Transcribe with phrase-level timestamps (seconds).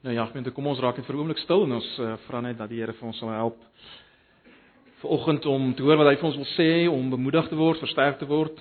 [0.00, 2.40] Nou ja, gemeente, kom ons raak net vir 'n oomblik stil en ons uh, vra
[2.40, 3.58] net dat die Here vir ons sal help.
[5.02, 8.18] Vanoggend om te hoor wat hy vir ons wil sê, om bemoedig te word, versterk
[8.18, 8.60] te word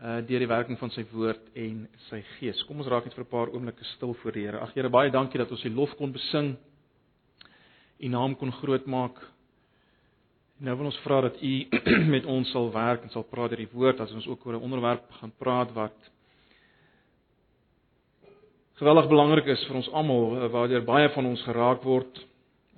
[0.00, 2.62] uh deur die werking van sy woord en sy gees.
[2.64, 4.60] Kom ons raak net vir 'n paar oomblikke stil voor die Here.
[4.60, 6.56] Ag Here, baie dankie dat ons U lof kon besing.
[8.00, 9.20] U naam kon groot maak.
[10.58, 11.68] Nou wil ons vra dat U
[12.14, 14.64] met ons sal werk en sal praat deur die woord as ons ook oor 'n
[14.64, 16.10] onderwerp gaan praat wat
[18.80, 22.20] geweldig belangrik is vir ons almal eh, waardeur baie van ons geraak word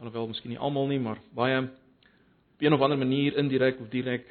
[0.03, 1.61] alhoewel miskien nie almal nie maar baie.
[2.57, 4.27] Op een of ander manier indirek of direk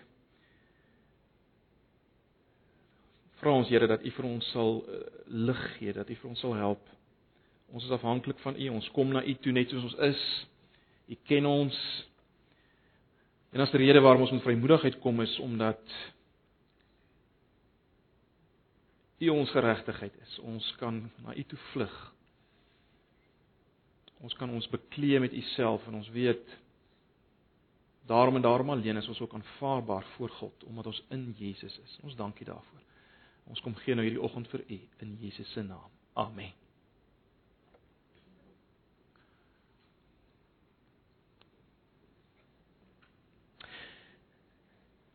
[3.39, 4.99] vra ons Here dat U vir ons sal uh,
[5.48, 6.84] lig gee dat U vir ons sal help.
[7.71, 8.67] Ons is afhanklik van U.
[8.76, 10.26] Ons kom na U toe net soos ons is.
[11.07, 11.77] U ken ons.
[13.55, 15.81] En as die rede waarom ons met vrymoedigheid kom is omdat
[19.21, 20.39] U ons geregtigheid is.
[20.39, 21.98] Ons kan na U toe vlug.
[24.21, 26.57] Ons kan ons bekleë met U self en ons weet
[28.09, 31.99] daarom en daarom alleen is ons ook aanvaarbaar voor God omdat ons in Jesus is.
[32.01, 32.81] Ons dankie daarvoor.
[33.49, 35.90] Ons kom gee nou hierdie oggend vir U in Jesus se naam.
[36.13, 36.53] Amen.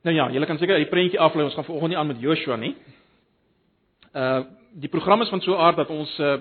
[0.07, 1.45] Nou ja, julle kan seker die prentjie aflei.
[1.49, 2.77] Ons gaan vanoggend nie aan met Joshua nie.
[4.17, 4.45] Uh
[4.77, 6.37] die program is van so 'n aard dat ons uh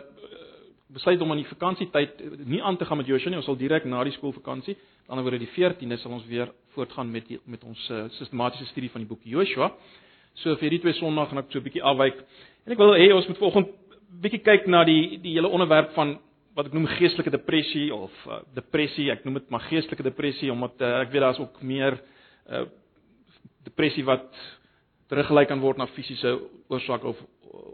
[0.95, 3.39] besluit om aan die vakansietyd nie aan te gaan met Joshua nie.
[3.41, 6.51] Ons sal direk na die skoolvakansie, aan die ander woorde die 14de sal ons weer
[6.75, 9.71] voortgaan met die, met ons uh, sistematiese studie van die boek Joshua.
[10.41, 12.21] So vir hierdie twee Sondae gaan ek so 'n bietjie afwyk.
[12.65, 13.73] En ek wil hê ons moet vanoggend
[14.21, 16.19] bietjie kyk na die die hele onderwerp van
[16.55, 19.11] wat ek noem geestelike depressie of uh, depressie.
[19.11, 21.99] Ek noem dit maar geestelike depressie omdat uh, ek weet daar's ook meer
[22.49, 22.65] uh
[23.65, 24.29] depressie wat
[25.09, 26.35] teruggelyk kan word na fisiese
[26.69, 27.17] oorsake of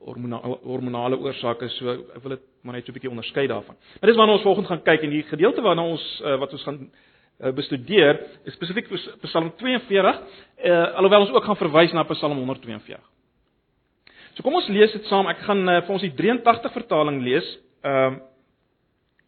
[0.05, 3.75] hormonale hormonale oorsake so ek wil dit maar net so 'n bietjie onderskei daarvan.
[3.99, 6.63] Maar dis waarna ons volgende gaan kyk en die gedeelte waarna ons uh, wat ons
[6.63, 6.79] gaan
[7.39, 8.87] uh, bestudeer is spesifiek
[9.21, 10.21] Psalm 42,
[10.65, 12.99] uh, alhoewel ons ook gaan verwys na Psalm 142.
[14.33, 15.27] So kom ons lees dit saam.
[15.27, 17.57] Ek gaan uh, vir ons die 83 vertaling lees.
[17.83, 18.19] Ehm uh,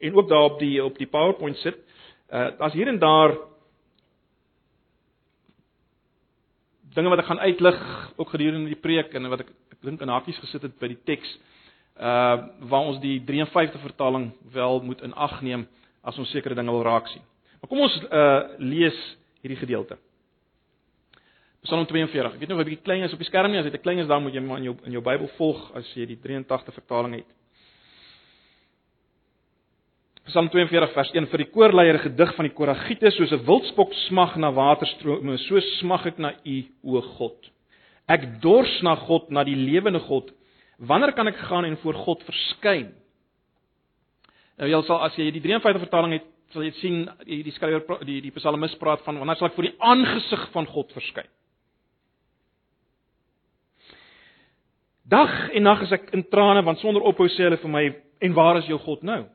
[0.04, 1.78] en ook daar op die op die PowerPoint sit.
[2.28, 3.38] Uh daar's hier en daar
[6.96, 7.80] dinge wat ek gaan uitlig
[8.16, 11.38] ook gedurende die preek en wat ek dink in hakies gesit het by die teks
[11.98, 12.38] uh
[12.70, 15.68] waar ons die 53 vertaling wel moet in ag neem
[16.02, 17.22] as ons sekere dinge wil raak sien.
[17.62, 18.98] Maar kom ons uh lees
[19.42, 19.98] hierdie gedeelte.
[21.64, 22.34] Psalm 42.
[22.34, 24.00] Ek weet nou 'n bietjie klein is op die skerm nie, as dit 'n klein
[24.00, 26.74] is dan moet jy maar in jou in jou Bybel volg as jy die 83
[26.74, 27.30] vertaling het.
[30.24, 34.38] Psalm 42 vers 1 vir die koorleier gedig van die Koragiete soos 'n wildspok smag
[34.38, 37.50] na waterstrome, so smag ek na U o God.
[38.08, 40.32] Ek dors na God, na die lewende God.
[40.80, 42.94] Wanneer kan ek gaan en voor God verskyn?
[44.58, 48.22] Nou jy sal as jy die 53 vertaling het, sal jy sien die skrywer die
[48.22, 51.28] die psalmis praat van wanneer sal ek voor die aangesig van God verskyn?
[55.04, 58.34] Dag en nag is ek in trane want sonder ophou sê hulle vir my en
[58.34, 59.26] waar is jou God nou?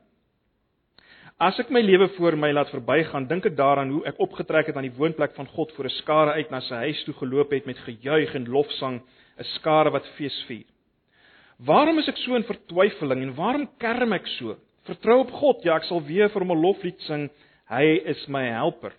[1.39, 4.75] As ek my lewe voor my laat verbygaan, dink ek daaraan hoe ek opgetrek het
[4.75, 7.65] aan die woonplek van God voor 'n skare uit na sy huis toe geloop het
[7.65, 10.67] met gejuig en lofsang, 'n skare wat fees vier.
[11.59, 14.57] Waarom is ek so in vertwyfeling en waarom kerm ek so?
[14.83, 17.29] Vertrou op God, ja, ek sal weer vir hom 'n loflied sing.
[17.69, 18.91] Hy is my helper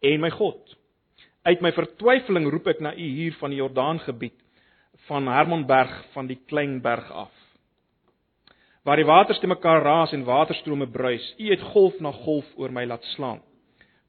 [0.00, 0.76] en my God.
[1.44, 4.38] Uit my vertwyfeling roep ek na U hier van die Jordaangebied,
[5.08, 7.43] van Hermonberg, van die klein berg af
[8.84, 11.24] waar die waters te mekaar raas en waterstrome bruis.
[11.40, 13.40] U het golf na golf oor my laat slaan.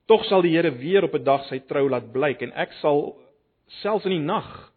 [0.05, 3.17] Tog sal die Here weer op 'n dag sy trou laat blyk en ek sal
[3.81, 4.71] selfs in die nag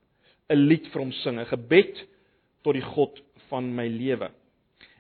[0.50, 2.06] 'n lied vir hom sing, 'n gebed
[2.62, 4.30] tot die God van my lewe.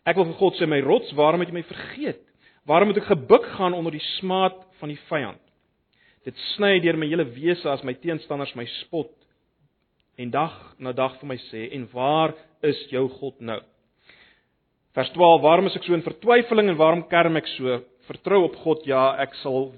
[0.04, 2.20] Ek wil vir God sê my rots, waarom het jy my vergeet?
[2.66, 5.40] Waarom moet ek gebuk gaan onder die smaad van die vyand?
[6.24, 9.10] Dit sny deur my hele wese as my teenstanders my spot
[10.18, 13.60] en dag na dag vir my sê en waar is jou God nou?
[14.98, 17.76] Vers 12: Waarom is ek so in vertwyfeling en waarom kerm ek so?
[18.08, 19.68] Vertrou op God, ja, ek sal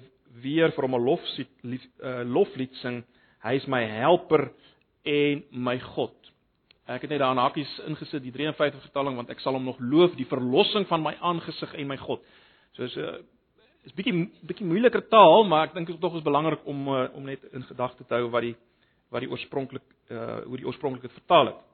[0.40, 1.26] weer vir hom 'n lof
[1.61, 3.02] lief, uh, loflied sing.
[3.44, 4.49] Hy is my helper
[5.05, 6.17] en my God.
[6.88, 9.76] Ek het net daar 'n hakies ingesit die 53 vertaling want ek sal hom nog
[9.78, 12.25] loof die verlossing van my aangesig en my God.
[12.72, 13.20] So is 'n uh,
[13.84, 17.08] is bietjie bietjie moeiliker taal, maar ek dink dit is tog is belangrik om uh,
[17.12, 18.56] om net in gedagte te hou wat die
[19.11, 21.69] wat die oorspronklik uh hoe die oorspronklik dit vertaal het.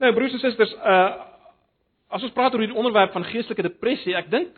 [0.00, 1.26] Nou broers en susters, uh
[2.10, 4.56] as ons praat oor hierdie onderwerp van geestelike depressie, ek dink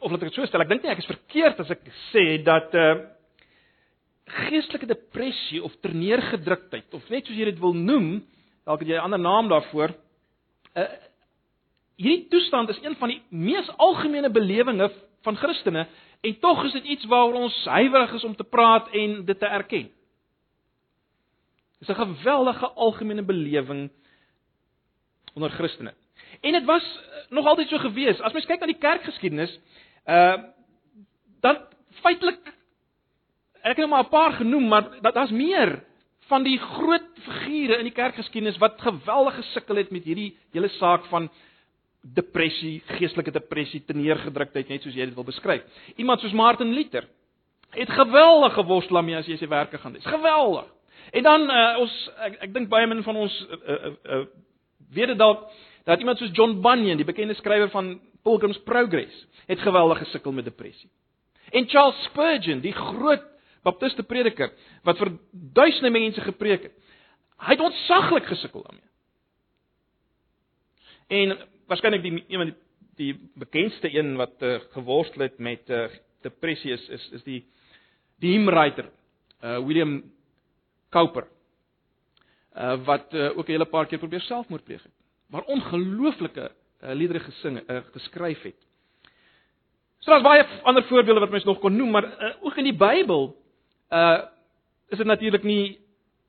[0.00, 2.24] of laat ek dit so stel, ek dink nie ek is verkeerd as ek sê
[2.46, 2.94] dat uh
[4.46, 8.24] geestelike depressie of terneergedruktheid of net soos jy dit wil noem,
[8.66, 9.92] dalk het jy 'n ander naam daarvoor,
[10.76, 10.88] Uh
[11.96, 14.90] hierdie toestand is een van die mees algemene belewinge
[15.24, 15.86] van Christene
[16.20, 19.48] en tog is dit iets waaroor ons huiwerig is om te praat en dit te
[19.48, 19.86] erken.
[21.86, 23.90] Dis 'n geweldige algemene belewing
[25.34, 25.94] onder Christene.
[26.40, 28.20] En dit was uh, nog altyd so gewees.
[28.20, 29.60] As mens kyk na die kerkgeskiedenis,
[30.06, 30.36] uh
[31.40, 31.58] dan
[32.02, 32.40] feitelik
[33.62, 35.82] ek het nou maar 'n paar genoem, maar daar's meer
[36.26, 41.04] van die groot figure in die kerkgeskiedenis wat geweldig gesukkel het met hierdie hele saak
[41.04, 41.30] van
[42.00, 45.62] depressie, geestelike depressie, teneergedruktheid, net soos jy dit wil beskryf.
[45.96, 47.08] Iemand soos Martin Luther
[47.70, 50.06] het geweldige worstel mee as jy sy werke gaan lees.
[50.06, 50.75] Geweldig.
[51.10, 51.94] En dan uh, ons
[52.26, 54.24] ek, ek dink baie min van ons uh, uh, uh,
[54.94, 55.46] weet dit dalk
[55.86, 60.44] dat iemand soos John Bunyan, die bekende skrywer van Pilgrim's Progress, het geweldig gesukkel met
[60.48, 60.90] depressie.
[61.54, 63.22] En Charles Spurgeon, die groot
[63.66, 64.50] baptiste prediker
[64.86, 66.74] wat vir duisende mense gepreek het,
[67.46, 68.86] hy het ontsaglik gesukkel daarmee.
[71.06, 71.36] En
[71.70, 72.58] waarskynlik die een van die,
[72.96, 75.86] die bekendste een wat uh, geworstel het met uh,
[76.26, 77.40] depressie is is is die
[78.22, 78.88] die hymnwriter
[79.44, 79.98] uh, William
[80.96, 81.26] Cowper
[82.56, 84.92] uh, wat uh, ook 'n hele paar keer probeer selfmoord pleeg het.
[85.28, 88.66] Maar ongelooflike uh, liedere gesing uh, geskryf het.
[89.98, 92.76] So daar's baie ander voorbeelde wat mens nog kon noem, maar uh, ook in die
[92.76, 93.36] Bybel
[93.90, 94.22] uh
[94.88, 95.80] is dit natuurlik nie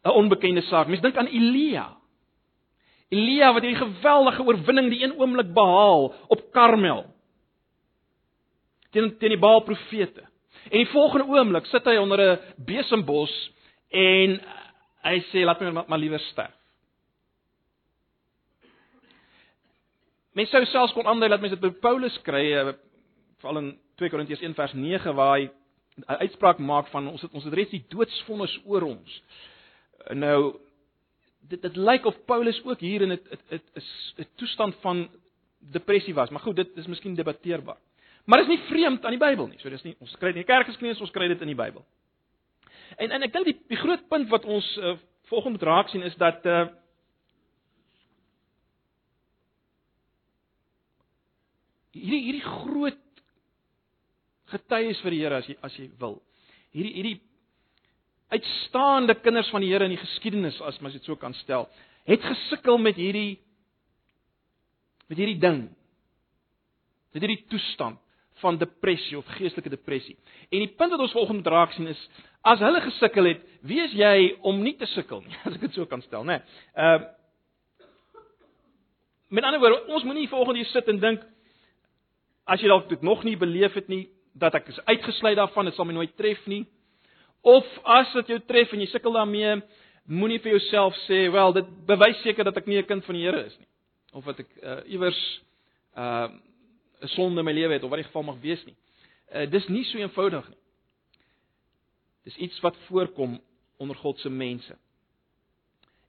[0.03, 0.87] 'n onbekende saak.
[0.87, 1.97] Mens dink aan Elia.
[3.09, 7.05] Elia wat hierdie geweldige oorwinning die een oomblik behaal op Karmel.
[8.91, 10.21] Teen teen die Baal profete.
[10.69, 13.51] En die volgende oomblik sit hy onder 'n besembos
[13.89, 14.39] en
[15.07, 16.53] hy sê laat my maar liewer sterf.
[20.37, 22.73] Mense sou selfs kon aandui dat mense dit by Paulus kry, eh,
[23.41, 25.49] veral in 2 Korintiërs 1 vers 9 waar hy
[25.97, 29.21] 'n uitspraak maak van ons het ons het reeds die doodsvonnis oor ons.
[30.13, 30.59] Nou
[31.49, 33.19] dit dit lyk of Paulus ook hier in 'n
[33.51, 33.61] 'n
[34.19, 35.09] 'n toestand van
[35.59, 37.77] depressie was, maar goed, dit is miskien debatteerbaar.
[38.25, 39.59] Maar dit is nie vreemd aan die Bybel nie.
[39.59, 41.85] So dis nie ons kry dit die kerkgeskiedenis, ons kry dit in die Bybel.
[42.95, 44.95] En en ek dink die die groot punt wat ons uh,
[45.31, 46.67] volgende moet raak sien is dat uh
[51.97, 53.03] hierdie hierdie groot
[54.53, 56.19] getuies vir die Here as jy as jy wil.
[56.75, 57.17] Hierdie hierdie
[58.31, 61.67] uitstaande kinders van die Here in die geskiedenis as mens dit so kan stel,
[62.07, 63.39] het gesukkel met hierdie
[65.07, 65.61] met hierdie ding.
[67.15, 67.99] Met hierdie toestand
[68.41, 70.17] van depressie of geestelike depressie.
[70.49, 72.01] En die punt wat ons volgende moet raak sien is
[72.47, 75.73] as hulle gesukkel het, wie is jy om nie te sukkel nie, as ek dit
[75.73, 76.41] so kan stel, né?
[76.41, 76.65] Nee.
[76.75, 77.13] Uh
[79.27, 81.23] Met ander woorde, ons moenie volgende hier sit en dink
[82.47, 84.05] as jy dalk dit nog nie beleef het nie,
[84.39, 86.61] dat ek is uitgesluit daarvan, dit sal my nooit tref nie.
[87.43, 89.57] Of as dit jou tref en jy sukkel daarmee,
[90.07, 93.25] moenie vir jouself sê, "Wel, dit bewys seker dat ek nie 'n kind van die
[93.25, 93.67] Here is nie."
[94.13, 95.41] Of dat ek uh iewers
[95.97, 96.29] uh
[97.01, 98.75] 'n sonde in my lewe het of wat die geval mag wees nie.
[99.33, 100.57] Uh dis nie so eenvoudig nie.
[102.23, 103.41] Dis iets wat voorkom
[103.77, 104.77] onder God se mense.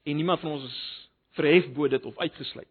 [0.05, 2.69] En niemand van ons is verhef bo dit of uitgesluit.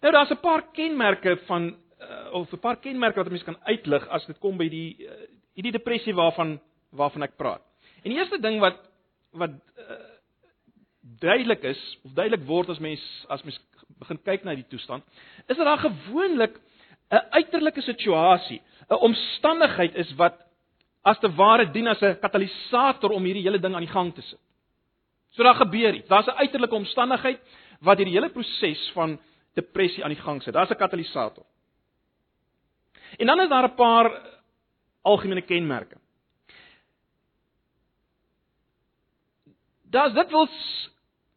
[0.00, 4.08] Nou daar's 'n paar kenmerke van uh, of 'n paar kenmerke wat mense kan uitlig
[4.08, 5.12] as dit kom by die uh,
[5.54, 6.60] hierdie depressie waarvan
[6.90, 7.62] waarvan ek praat.
[8.02, 8.78] En die eerste ding wat
[9.30, 9.98] wat uh,
[11.20, 13.60] duidelik is of duidelik word as mens as mens
[14.00, 15.04] begin kyk na die toestand,
[15.46, 16.58] is dat daar gewoonlik
[17.10, 20.34] 'n uiterlike situasie, 'n omstandigheid is wat
[21.02, 24.22] as te ware dien as 'n katalisator om hierdie hele ding aan die gang te
[24.22, 24.38] sit.
[25.30, 26.08] So daar gebeur iets.
[26.08, 27.40] Daar's 'n uiterlike omstandigheid
[27.80, 29.18] wat hierdie hele proses van
[29.54, 30.54] depressie aan die gang sit.
[30.54, 31.44] Daar's 'n katalisator.
[33.18, 34.38] En dan is daar 'n paar
[35.02, 35.96] algemene kenmerke.
[39.90, 40.90] Daar's dit wels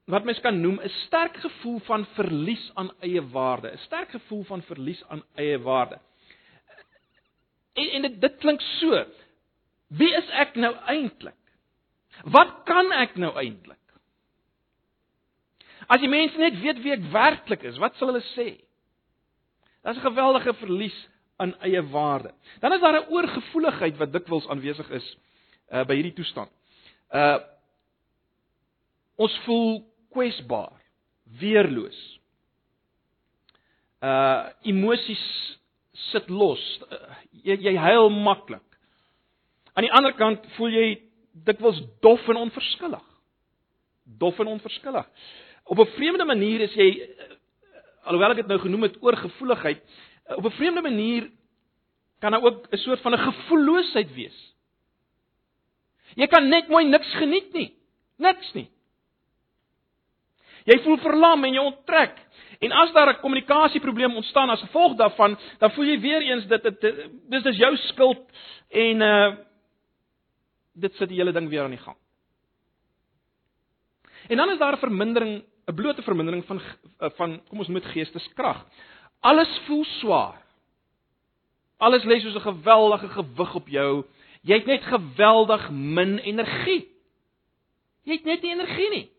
[0.05, 4.43] wat mens kan noem 'n sterk gevoel van verlies aan eie waarde, 'n sterk gevoel
[4.43, 5.99] van verlies aan eie waarde.
[7.73, 9.05] En en dit dit klink so.
[9.87, 11.37] Wie is ek nou eintlik?
[12.23, 13.79] Wat kan ek nou eintlik?
[15.87, 18.63] As die mense net weet wie ek werklik is, wat sal hulle sê?
[19.83, 21.07] Daar's 'n geweldige verlies
[21.37, 22.33] aan eie waarde.
[22.59, 25.17] Dan is daar 'n oorgevoeligheid wat dikwels aanwesig is
[25.71, 26.51] uh by hierdie toestand.
[27.11, 27.39] Uh
[29.15, 30.73] ons voel kwesbaar,
[31.39, 31.99] weerloos.
[34.03, 35.23] Uh emosies
[36.11, 36.61] sit los.
[36.91, 38.65] Uh, jy jy huil maklik.
[39.73, 40.87] Aan die ander kant voel jy
[41.47, 43.05] dikwels dof en onverskillig.
[44.19, 45.07] Dof en onverskillig.
[45.63, 47.37] Op 'n vreemde manier is jy uh,
[48.03, 49.81] alhoewel ek dit nou genoem het oorgevoeligheid,
[50.29, 51.31] uh, op 'n vreemde manier
[52.19, 54.55] kan daar ook 'n soort van 'n gevoelloosheid wees.
[56.15, 57.73] Jy kan net mooi niks geniet nie.
[58.17, 58.69] Niks nie.
[60.63, 62.19] Jy voel verlam en jy onttrek.
[62.63, 66.63] En as daar 'n kommunikasieprobleem ontstaan as gevolg daarvan, dan voel jy weer eens dit
[66.63, 66.81] dit
[67.29, 68.29] dis dis jou skuld
[68.69, 69.35] en uh
[70.75, 71.97] dit sit die hele ding weer aan die gang.
[74.27, 76.61] En dan is daar 'n vermindering, 'n blote vermindering van
[76.97, 78.65] van kom ons dit geesteskrag.
[79.19, 80.41] Alles voel swaar.
[81.77, 84.05] Alles lê soos 'n geweldige gewig op jou.
[84.41, 86.87] Jy het net geweldig min energie.
[88.03, 89.12] Jy het net nie energie nie.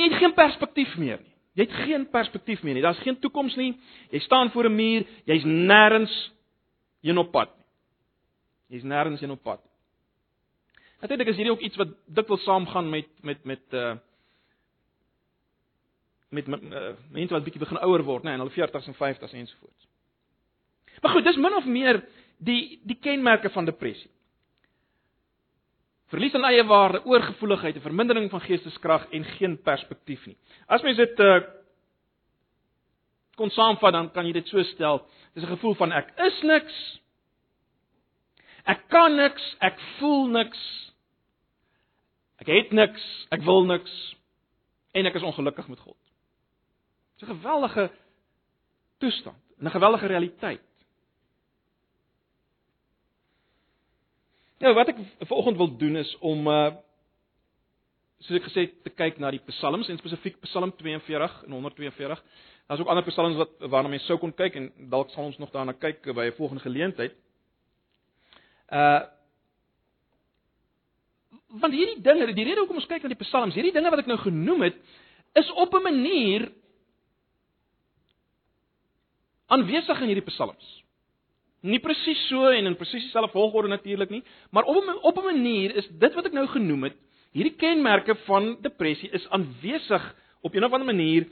[0.00, 1.32] En jy het geen perspektief meer nie.
[1.58, 2.82] Jy het geen perspektief meer nie.
[2.82, 3.74] Daar's geen toekoms nie.
[4.10, 5.04] Jy staan voor 'n muur.
[5.24, 6.32] Jy's nêrens
[7.02, 7.66] heen op pad nie.
[8.76, 9.60] Jy's nêrens heen op pad.
[11.00, 13.94] Natuurlik is hierdie ook iets wat dikwels saamgaan met met met uh
[16.28, 19.32] met, met uh, mense wat bietjie begin ouer word, nee, in hulle 40s en 50s
[19.34, 19.88] ensovoorts.
[21.00, 22.04] Maar goed, dis min of meer
[22.38, 24.10] die die kenmerke van depressie.
[26.10, 30.36] Verlies aan eie waarde, oorgevoeligheid, 'n vermindering van geesteskrag en geen perspektief nie.
[30.66, 31.40] As mens dit uh
[33.36, 35.06] kon saamvat, dan kan jy dit so stel.
[35.34, 37.00] Dis 'n gevoel van ek is niks.
[38.64, 40.60] Ek kan niks, ek voel niks.
[42.38, 44.16] Ek het niks, ek wil niks
[44.92, 45.96] en ek is ongelukkig met God.
[47.18, 47.90] Dis 'n geweldige
[48.98, 50.69] toestand, 'n geweldige realiteit.
[54.60, 56.70] Nou wat ek vanoggend wil doen is om uh
[58.20, 62.18] soos ek gesê te kyk na die psalms en spesifiek Psalm 42 en 142.
[62.68, 65.48] Daar's ook ander psalms wat waarna mense sou kon kyk en dalk sal ons nog
[65.54, 67.16] daarna kyk by 'n volgende geleentheid.
[68.68, 69.00] Uh
[71.48, 74.06] want hierdie dinge, die rede hoekom ons kyk na die psalms, hierdie dinge wat ek
[74.06, 74.76] nou genoem het,
[75.34, 76.52] is op 'n manier
[79.46, 80.79] aanwesig in hierdie psalms.
[81.60, 85.24] Nie presies so en in presies dieselfde volgorde natuurlik nie, maar op 'n op 'n
[85.24, 86.96] manier is dit wat ek nou genoem het,
[87.32, 91.26] hierdie kenmerke van depressie is aanwesig op 'n of ander manier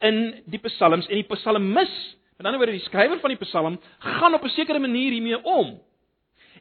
[0.00, 4.34] in die psalms en die psalmis, met ander woorde die skrywer van die psalm, gaan
[4.34, 5.80] op 'n sekere manier hiermee om.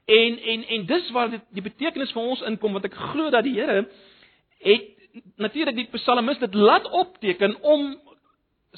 [0.05, 3.43] En en en dis waar dit die betekenis vir ons inkom wat ek glo dat
[3.43, 3.87] die Here
[4.59, 4.93] het
[5.37, 7.99] natuurlik die psalmis dit laat opteken om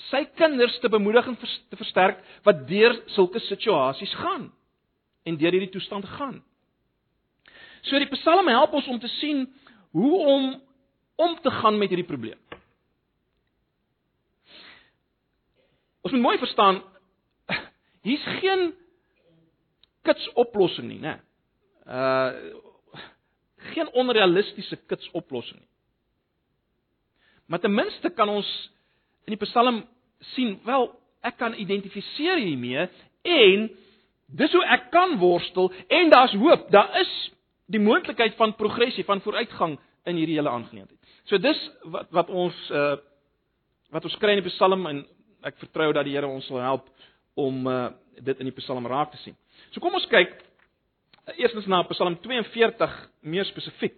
[0.10, 4.50] sy kinders te bemoedig en te versterk wat deur sulke situasies gaan
[5.26, 6.42] en deur hierdie toestand gaan.
[7.86, 9.46] So die Psalme help ons om te sien
[9.96, 10.54] hoe om
[11.16, 12.40] om te gaan met hierdie probleem.
[16.04, 16.82] Ons moet mooi verstaan
[18.06, 18.74] hier's geen
[20.06, 21.20] kits oplossing nie, né?
[21.88, 22.64] Uh
[23.66, 25.72] geen onrealistiese kits oplossing nie.
[27.50, 28.50] Maar ten minste kan ons
[29.26, 29.84] in die Psalm
[30.34, 30.90] sien, wel,
[31.26, 32.88] ek kan identifiseer hiermee
[33.26, 33.70] en
[34.38, 36.70] dis hoe ek kan worstel en daar's hoop.
[36.74, 37.12] Daar is
[37.66, 41.00] die moontlikheid van progressie, van vooruitgang in hierdie hele aangeleentheid.
[41.26, 42.96] So dis wat wat ons uh
[43.94, 45.04] wat ons kry in die Psalm en
[45.46, 46.90] ek vertrou dat die Here ons sal help
[47.40, 49.36] om uh dit in die Psalm raak te sien.
[49.74, 53.98] So kom ons kyk uh, eerstens na Psalm 42 meer spesifiek.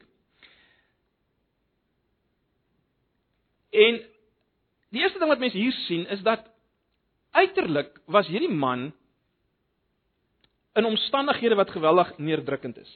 [3.78, 4.00] En
[4.96, 6.46] Die eerste ding wat mense hier sien is dat
[7.36, 8.92] uiterlik was hierdie man
[10.78, 12.92] in omstandighede wat geweldig neerdrukkend is.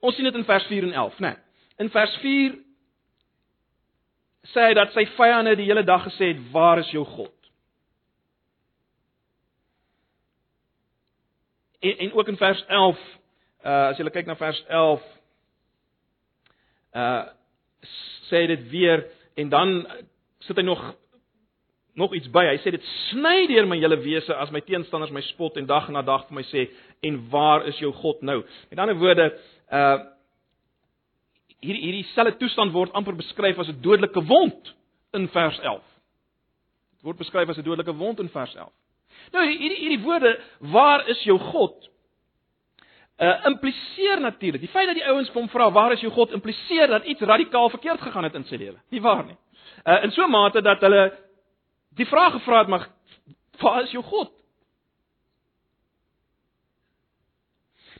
[0.00, 1.28] Ons sien dit in vers 4 en 11, né?
[1.28, 1.36] Nee,
[1.84, 2.56] in vers 4
[4.52, 7.36] sê hy dat sy vyande die hele dag gesê het, "Waar is jou God?"
[11.80, 12.98] En en ook in vers 11,
[13.64, 15.02] uh as jy kyk na vers 11,
[16.94, 17.24] uh
[18.30, 19.04] sê dit weer
[19.36, 19.86] en dan
[20.46, 20.82] sit hy nog
[22.00, 22.44] nog iets by.
[22.46, 25.88] Hy sê dit sny deur my hele wese as my teenstanders my spot en dag
[25.92, 26.68] na dag vir my sê
[27.06, 28.40] en waar is jou God nou?
[28.70, 29.28] Met ander woorde,
[29.72, 29.98] uh
[31.60, 34.74] hierdie hierdie selfe toestand word amper beskryf as 'n dodelike wond
[35.12, 35.82] in vers 11.
[36.96, 38.72] Dit word beskryf as 'n dodelike wond in vers 11.
[39.32, 41.90] Nou hierdie hierdie woorde, waar is jou God?
[43.20, 44.60] Uh impliseer natuurlik.
[44.60, 47.68] Die feit dat die ouens hom vra waar is jou God impliseer dat iets radikaal
[47.70, 48.78] verkeerd gegaan het in sy lewe.
[48.88, 49.36] Nie waar nie.
[49.84, 51.18] Uh in so 'n mate dat hulle
[51.96, 52.88] die vraag gevra het maar
[53.60, 54.32] waar is jou God?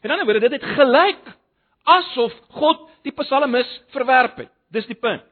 [0.00, 1.36] En dan word dit gelyk
[1.84, 4.52] asof God die psalmis verwerp het.
[4.72, 5.22] Dis die punt.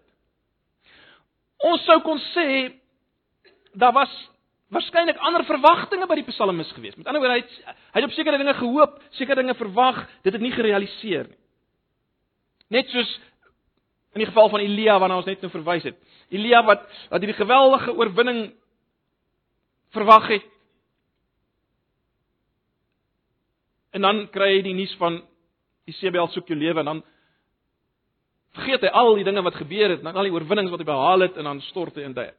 [1.59, 2.75] Ons sou kon sê
[3.73, 4.13] daar was
[4.75, 6.97] waarskynlik ander verwagtinge by die psalmis gewees.
[6.99, 10.33] Met ander woorde, hy het hy het op sekere dinge gehoop, sekere dinge verwag, dit
[10.35, 11.39] het nie gerealiseer nie.
[12.77, 13.15] Net soos
[14.17, 15.97] in die geval van Elia waarna ons net nou verwys het.
[16.35, 18.43] Elia wat wat hierdie geweldige oorwinning
[19.97, 20.49] verwag het.
[23.97, 25.23] En dan kry hy die nuus van
[25.89, 27.05] Isebel soek jou lewe en dan
[28.59, 31.37] vergeet hy al die dinge wat gebeur het, al die oorwinnings wat hy behaal het
[31.41, 32.35] en dan stort hy in duie.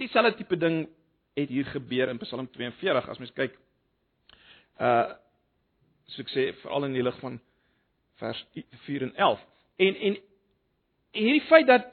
[0.00, 0.84] Dieselfde tipe ding
[1.34, 3.58] het hier gebeur in Psalm 42 as mens kyk
[4.80, 5.14] uh
[6.12, 7.38] so ek sê veral in die lig van
[8.20, 8.40] vers
[8.84, 9.44] 4 en 11.
[9.76, 10.16] En en
[11.16, 11.86] hierdie feit dat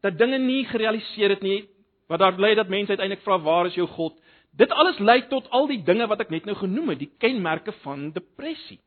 [0.00, 1.66] dat dinge nie gerealiseer het nie,
[2.08, 4.16] wat daar bly dat mense uiteindelik vra waar is jou God?
[4.56, 7.74] Dit alles lei tot al die dinge wat ek net nou genoem het, die kenmerke
[7.82, 8.78] van depressie.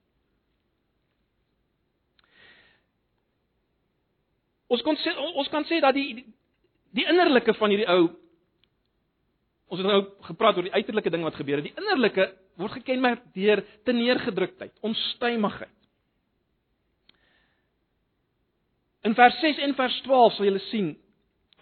[4.69, 6.25] Ons kon sê ons kan sê dat die die,
[6.97, 8.09] die innerlike van hierdie ou
[9.69, 11.69] ons het nou gepraat oor die uiterlike ding wat gebeur het.
[11.69, 12.25] Die innerlike
[12.59, 15.75] word gekenmerk deur teneergedruktheid, onstuimigheid.
[19.07, 20.89] In vers 6 en vers 12 sal julle sien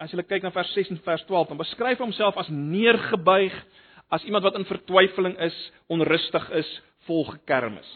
[0.02, 3.56] as jy kyk na vers 6 en vers 12, dan beskryf hy homself as neergebuig,
[4.14, 5.56] as iemand wat in vertwyfeling is,
[5.92, 6.70] onrustig is,
[7.10, 7.90] vol gekermis.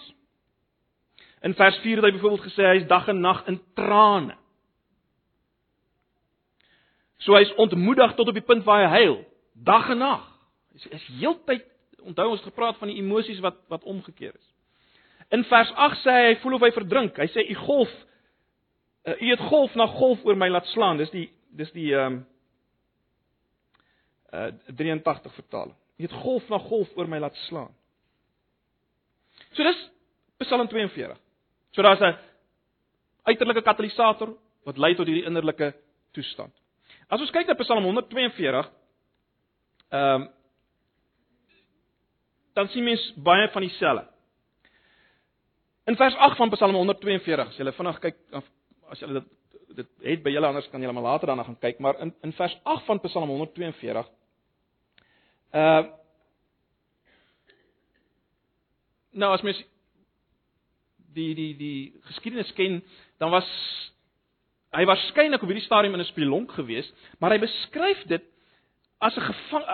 [1.46, 4.36] In vers 4 het hy byvoorbeeld gesê hy is dag en nag in trane.
[7.22, 9.20] So hy's ontmoedig tot op die punt waar hy huil,
[9.54, 10.24] dag en nag.
[10.72, 11.68] Hy is heeltyd
[12.02, 14.48] onthou ons gepraat van die emosies wat wat omgekeer is.
[15.32, 17.20] In vers 8 sê hy hy voel of hy verdrink.
[17.20, 17.92] Hy sê u golf
[19.08, 21.00] uh, u het golf na golf oor my laat slaan.
[21.02, 21.28] Dis die
[21.58, 22.26] dis die ehm um,
[24.32, 25.76] uh 83 vertaling.
[26.00, 27.72] U het golf na golf oor my laat slaan.
[29.52, 29.88] So dis
[30.42, 31.18] Psalm 42.
[31.72, 32.18] So daar's 'n
[33.24, 34.34] uiterlike katalisator
[34.66, 35.74] wat lei tot hierdie innerlike
[36.12, 36.54] toestand.
[37.10, 38.66] As ons kyk na Psalm 142,
[39.92, 40.30] ehm um,
[42.54, 44.08] dan sien mens baie van dieselfde.
[45.88, 48.18] In vers 8 van Psalm 142, as jy vinnig kyk
[48.92, 49.30] as jy dit
[49.76, 52.34] dit het by julle anders kan jy maar later daarna gaan kyk, maar in in
[52.36, 54.12] vers 8 van Psalm 142
[55.54, 55.84] uh
[59.12, 59.58] Nou as mens
[61.16, 62.78] die die die geskiedenis ken,
[63.20, 63.48] dan was
[64.72, 68.24] hy waarskynlik op hierdie stadium in 'n spelonk geweest, maar hy beskryf dit
[69.02, 69.66] as 'n gevang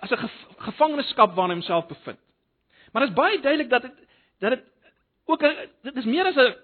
[0.00, 2.18] as 'n gevangenskap waarin hy homself bevind.
[2.92, 3.96] Maar dit is baie duidelik dat dit
[4.38, 4.64] dat dit
[5.24, 5.40] ook
[5.82, 6.54] dit is meer as 'n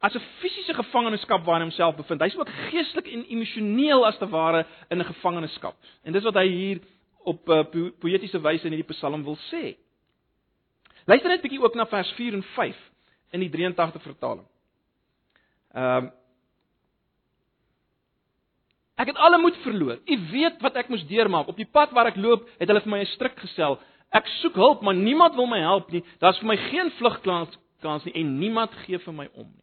[0.00, 2.20] as 'n fisiese gevangenskap waarin hy homself bevind.
[2.20, 5.76] Hy's ook geestelik en emosioneel as te ware in 'n gevangenskap.
[6.02, 6.80] En dis wat hy hier
[7.24, 7.64] op uh,
[7.98, 9.76] poëtiese wyse in hierdie Psalm wil sê.
[11.04, 12.76] Luister net 'n bietjie ook na vers 4 en 5
[13.30, 14.46] in die 83 vertaling.
[15.72, 16.12] Ehm um,
[19.00, 20.02] Ek het alle moed verloor.
[20.04, 21.48] U weet wat ek moes deurmaak.
[21.48, 23.78] Op die pad waar ek loop, het hulle vir my 'n struik gesel.
[24.12, 26.04] Ek soek hulp, maar niemand wil my help nie.
[26.20, 29.62] Daar's vir my geen vlugkans kans nie en niemand gee vir my om nie.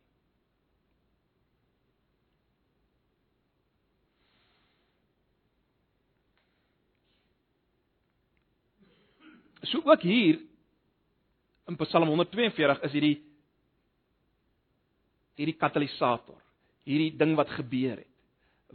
[9.64, 10.40] So ook hier
[11.68, 13.18] in Psalm 142 is hierdie
[15.36, 16.40] hierdie katalisator,
[16.84, 18.08] hierdie ding wat gebeur het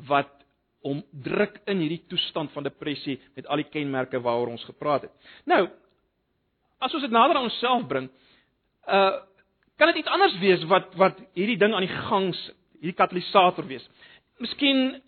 [0.09, 0.44] wat
[0.85, 5.15] om druk in hierdie toestand van depressie met al die kenmerke waaroor ons gepraat het.
[5.49, 5.63] Nou,
[6.85, 8.11] as ons dit nader aan onsself bring,
[8.89, 9.15] uh
[9.75, 13.67] kan dit iets anders wees wat wat hierdie ding aan die gang sit, hierdie katalisator
[13.67, 13.83] wees.
[14.39, 15.01] Miskien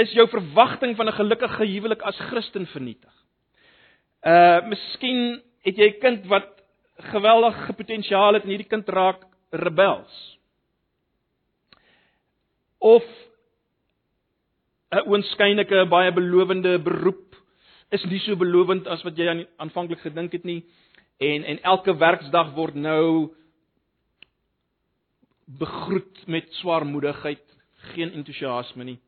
[0.00, 3.12] is jou verwagting van 'n gelukkige huwelik as Christen vernietig.
[4.24, 6.48] Uh miskien het jy 'n kind wat
[7.12, 10.38] geweldige potensiaal het en hierdie kind raak rebels.
[12.78, 13.04] Of
[14.90, 17.36] 'n oënskynlike baie belowende beroep
[17.94, 20.64] is nie so belovend as wat jy aan aanvanklik gedink het nie
[21.18, 23.30] en en elke werksdag word nou
[25.58, 27.42] begroet met swaarmoedigheid,
[27.94, 28.98] geen entoesiasme nie.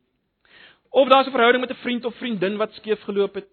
[0.91, 3.49] Of daar's 'n verhouding met 'n vriend of vriendin wat skeef geloop het.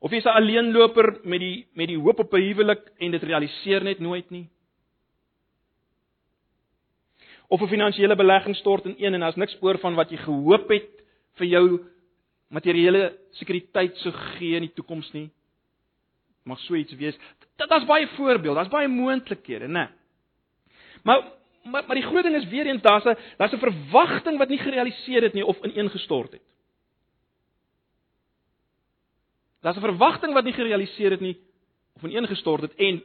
[0.00, 3.82] Of jy's 'n alleenloper met die met die hoop op 'n huwelik en dit realiseer
[3.82, 4.48] net nooit nie
[7.48, 10.68] of 'n finansiële belegging stort in een en daar's niks spoor van wat jy gehoop
[10.68, 10.90] het
[11.34, 11.80] vir jou
[12.48, 15.30] materiële sekuriteit sou gee in die toekoms nie.
[16.44, 17.18] Mag so iets wees.
[17.56, 19.88] Daar's baie voorbeelde, daar's baie moontlikhede, né?
[21.02, 21.24] Maar
[21.66, 24.58] maar maar die groot ding is weer eens daar's 'n daar's 'n verwagting wat nie
[24.58, 26.42] gerealiseer het nie of ineengestort het.
[29.60, 31.38] Daar's 'n verwagting wat nie gerealiseer het nie
[31.94, 33.02] of ineengestort het en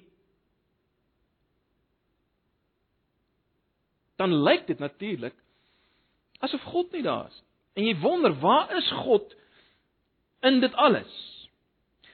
[4.21, 5.35] dan lyk dit natuurlik
[6.45, 7.37] asof God nie daar is.
[7.77, 9.35] En jy wonder, waar is God
[10.45, 11.13] in dit alles?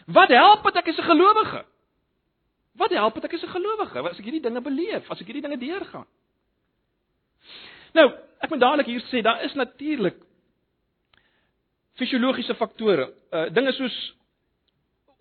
[0.05, 1.65] Wat help dit ek is 'n gelowige?
[2.77, 5.41] Wat help dit ek is 'n gelowige as ek hierdie dinge beleef, as ek hierdie
[5.41, 6.07] dinge deurgaan?
[7.93, 10.15] Nou, ek moet dadelik hier sê, daar is natuurlik
[11.97, 13.13] fisiologiese faktore.
[13.31, 14.15] Uh dinge soos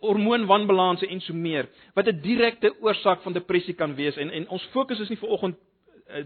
[0.05, 4.69] hormoonwanbalanse en so meer wat 'n direkte oorsaak van depressie kan wees en en ons
[4.73, 5.57] fokus is nie vir oggend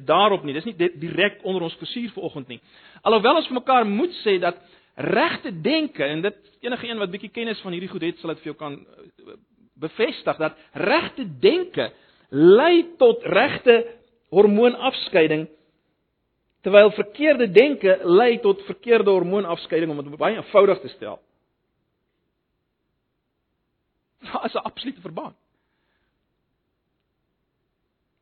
[0.05, 0.55] daarop nie.
[0.55, 2.61] Dis nie direk onder ons fusier vir oggend nie.
[3.03, 4.59] Alhoewel ons vir mekaar moet sê dat
[5.01, 8.43] regte denke en dit enige een wat bietjie kennis van hierdie goed het sal dit
[8.43, 9.37] vir jou kan uh,
[9.81, 11.89] bevestig dat regte denke
[12.29, 13.79] lei tot regte
[14.31, 15.49] hormoonafskeiding
[16.61, 21.21] terwyl verkeerde denke lei tot verkeerde hormoonafskeiding om dit baie eenvoudig te stel.
[24.27, 25.37] Daar is 'n absolute verband.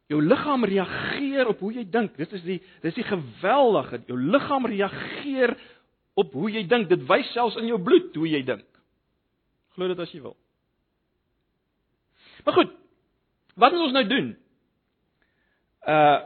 [0.09, 2.17] Jou liggaam reageer op hoe jy dink.
[2.17, 4.01] Dit is die dis die geweldige.
[4.09, 5.53] Jou liggaam reageer
[6.19, 6.89] op hoe jy dink.
[6.89, 8.67] Dit wys selfs in jou bloed hoe jy dink.
[9.77, 10.37] Glo dit as jy wil.
[12.47, 12.75] Maar goed.
[13.59, 14.35] Wat moet ons nou doen?
[15.87, 16.19] Uh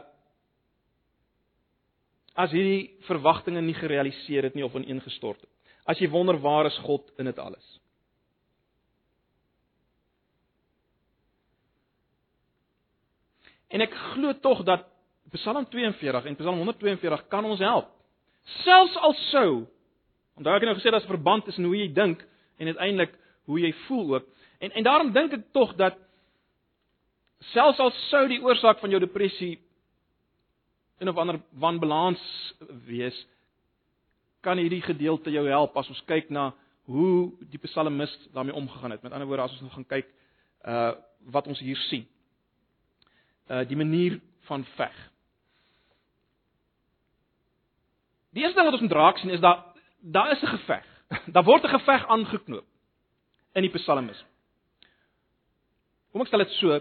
[2.33, 5.49] as hierdie verwagtinge nie gerealiseer het nie of ineengestort het.
[5.85, 7.67] As jy wonder waar is God in dit alles?
[13.73, 14.85] En ek glo tog dat
[15.33, 17.89] Psalm 42 en Psalm 142 kan ons help.
[18.61, 19.49] Selfs al sou
[20.37, 22.21] onthou ek nou gesê daar's 'n verband tussen hoe jy dink
[22.57, 23.13] en uiteindelik
[23.45, 24.25] hoe jy voel ook.
[24.59, 25.97] En en daarom dink ek tog dat
[27.53, 29.59] selfs al sou die oorsaak van jou depressie
[30.99, 32.53] in 'n ander wanbalans
[32.85, 33.27] wees,
[34.41, 36.53] kan hierdie gedeelte jou help as ons kyk na
[36.85, 39.03] hoe die psalmis daarmee omgegaan het.
[39.03, 40.07] Met ander woorde, as ons nou gaan kyk
[40.65, 40.93] uh
[41.25, 42.07] wat ons hier sien
[43.49, 44.95] uh die manier van veg.
[48.33, 49.65] Die eerste ding wat ons moet raak sien is dat
[49.99, 50.85] daar is 'n geveg.
[51.33, 52.65] Daar word 'n geveg aangeknoop
[53.53, 54.25] in die psalmis.
[56.11, 56.79] Kom ek stel dit so.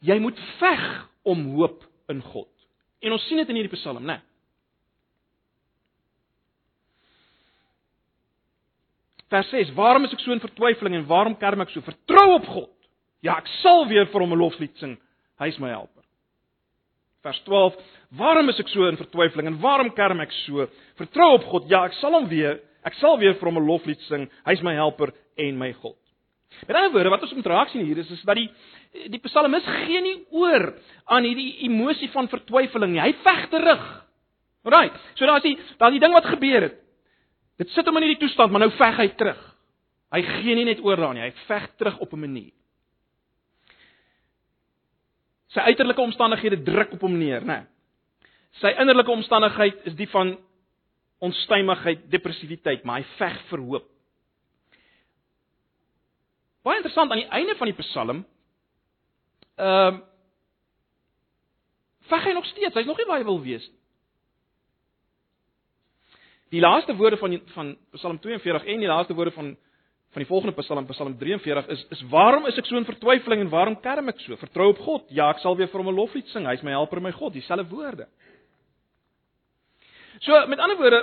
[0.00, 2.48] Jy moet veg om hoop in God.
[3.00, 4.06] En ons sien dit in hierdie psalm, né?
[4.06, 4.22] Nee.
[9.28, 11.82] Vers 6: Waarom is ek so in vertwyfeling en waarom kerm ek so?
[11.82, 12.75] Vertrou op God.
[13.26, 14.96] Ja, ek sal weer vir hom 'n loflied sing.
[15.40, 16.04] Hy is my helper.
[17.22, 17.74] Vers 12:
[18.16, 20.68] Waarom is ek so in vertwyfeling en waarom kerm ek so?
[21.00, 21.68] Vertrou op God.
[21.68, 24.30] Ja, ek sal hom weer, ek sal weer vir hom 'n loflied sing.
[24.46, 25.98] Hy is my helper en my God.
[26.68, 28.48] Met ander woorde, wat ons moet raak sien hier is is dat die
[29.12, 30.72] die psalmis gee nie oor
[31.04, 33.02] aan hierdie emosie van vertwyfeling nie.
[33.02, 33.84] Hy veg terug.
[34.64, 34.90] Alraai.
[35.14, 36.78] So daar's die daar's die ding wat gebeur het.
[37.58, 39.42] Dit sit hom in hierdie toestand, maar nou veg hy terug.
[40.12, 42.52] Hy gee nie net oor daarin nie, hy veg terug op 'n manier.
[45.54, 47.62] Sy uiterlike omstandighede druk op hom neer, né?
[48.60, 50.34] Sy innerlike omstandigheid is die van
[51.22, 53.86] onstuimigheid, depressiwiteit, maar hy veg vir hoop.
[56.66, 58.26] Baie interessant aan die einde van die Psalm.
[59.56, 60.04] Ehm uh,
[62.06, 63.80] veg hy nog steeds, hy's nog nie baie wil wees nie.
[66.54, 69.56] Die laaste woorde van van Psalm 42 en die laaste woorde van
[70.16, 73.50] van die volgende Psalm, Psalm 43 is is waarom is ek so in vertwyfeling en
[73.52, 74.36] waarom kerm ek so?
[74.40, 75.02] Vertrou op God.
[75.12, 76.46] Ja, ek sal weer vir hom 'n loflied sing.
[76.46, 78.06] Hy is my helper en my God, dieselfde woorde.
[80.20, 81.02] So, met ander woorde,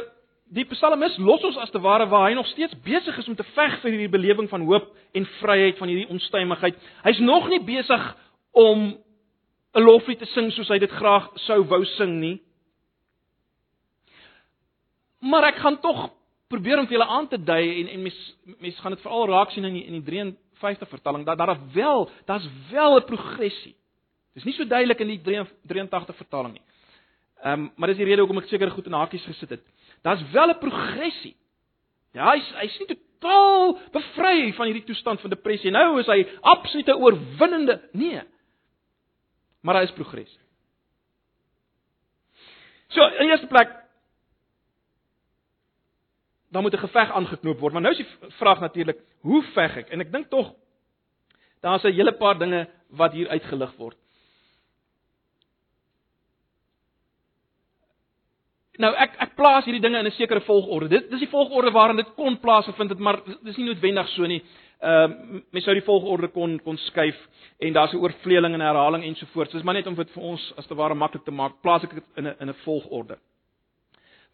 [0.50, 3.46] die Psalmis los ons as te ware waar hy nog steeds besig is om te
[3.54, 6.76] veg vir hierdie belewing van hoop en vryheid van hierdie onstuimigheid.
[7.04, 8.18] Hy's nog nie besig
[8.52, 8.98] om
[9.76, 12.42] 'n loflied te sing soos hy dit graag sou wou sing nie.
[15.22, 16.10] Maar ek gaan tog
[16.48, 19.52] probeer om vir julle aan te dui en en mense mense gaan dit veral raak
[19.52, 23.76] sien in die in die 53 vertaling dat daar wel daar's wel 'n progressie.
[24.34, 25.22] Dis nie so duidelik in die
[25.68, 26.66] 83 vertaling nie.
[27.44, 29.64] Ehm um, maar dis die rede hoekom ek seker goed in hakies gesit het.
[30.02, 31.36] Daar's wel 'n progressie.
[32.14, 35.72] Ja, hy's hy's nie totaal bevry van hierdie toestand van depressie.
[35.72, 37.82] Nou is hy absolute oorwinnende.
[37.92, 38.22] Nee.
[39.62, 40.40] Maar daar is progressie.
[42.88, 43.83] So, in eerste plek
[46.54, 47.74] dan moet 'n geveg aangeknoop word.
[47.74, 49.90] Maar nou is die vraag natuurlik, hoe veg ek?
[49.90, 50.54] En ek dink tog
[51.62, 53.98] daar's 'n hele paar dinge wat hier uitgelig word.
[58.78, 60.88] Nou ek ek plaas hierdie dinge in 'n sekere volgorde.
[60.88, 64.44] Dit dis die volgorde waarin dit kon plaasvind het, maar dis nie noodwendig so nie.
[64.82, 67.28] Ehm uh, mens sou die volgorde kon kon skuif
[67.60, 69.52] en daar's 'n oorvleeling en herhaling ensovoorts.
[69.52, 71.94] Dis maar net om dit vir ons as te ware maklik te maak, plaas ek
[71.94, 73.18] dit in 'n in 'n volgorde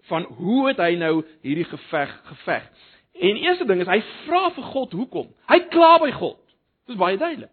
[0.08, 2.70] van hoe het hy nou hierdie geveg geveg.
[3.20, 5.32] En eerste ding is hy vra vir God hoekom.
[5.52, 6.40] Hy kla by God.
[6.88, 7.52] Dit is baie duidelik.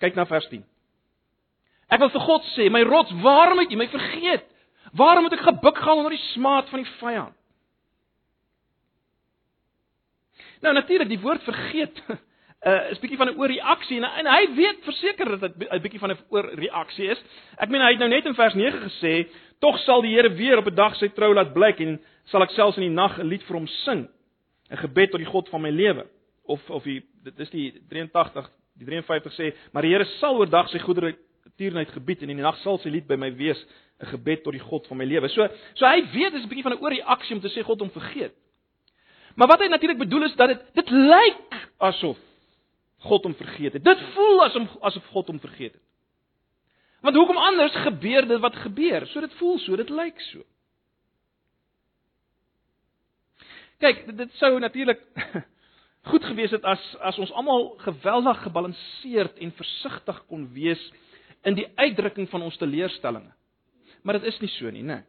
[0.00, 0.62] Kyk na vers 10.
[1.90, 4.46] Ek wil vir God sê, my rots, waarom het U my vergeet?
[4.96, 7.36] Waarom moet ek gebuk gaan onder die smaad van die vyand?
[10.60, 12.00] Nou natuurlik, die woord vergeet
[12.66, 16.00] uh, is bietjie van 'n oorreaksie en, en hy weet verseker dat dit 'n bietjie
[16.00, 17.22] van 'n oorreaksie is.
[17.56, 20.58] Ek meen hy het nou net in vers 9 gesê, tog sal die Here weer
[20.58, 23.26] op 'n dag sy trou laat blyk en sal ek selfs in die nag 'n
[23.26, 24.08] lied vir hom sing,
[24.70, 26.06] 'n gebed tot die God van my lewe.
[26.44, 30.68] Of of die dit is die 83 die 53 sê, maar die Here sal oordag
[30.68, 31.16] sy goedere
[31.56, 33.66] tierenheid gebied en in die nag sal sy lied by my wees,
[34.00, 35.28] 'n gebed tot die God van my lewe.
[35.28, 37.90] So so hy weet dis 'n bietjie van 'n oorreaksie om te sê God hom
[37.90, 38.32] vergeet.
[39.36, 42.18] Maar wat hy natuurlik bedoel is dat dit dit lyk asof
[43.08, 43.84] God hom vergeet het.
[43.84, 45.82] Dit voel asof asof God hom vergeet het.
[47.00, 49.06] Want hoekom anders gebeur dit wat gebeur?
[49.06, 50.44] So dit voel so, dit lyk so.
[53.80, 55.00] Kyk, dit, sou natuurlik
[56.10, 60.82] goed gewees het as as ons almal geweldig gebalanseerd en versigtig kon wees
[61.48, 63.32] in die uitdrukking van ons teleurstellings.
[64.02, 65.00] Maar dit is nie so nie, né?
[65.00, 65.06] Nee.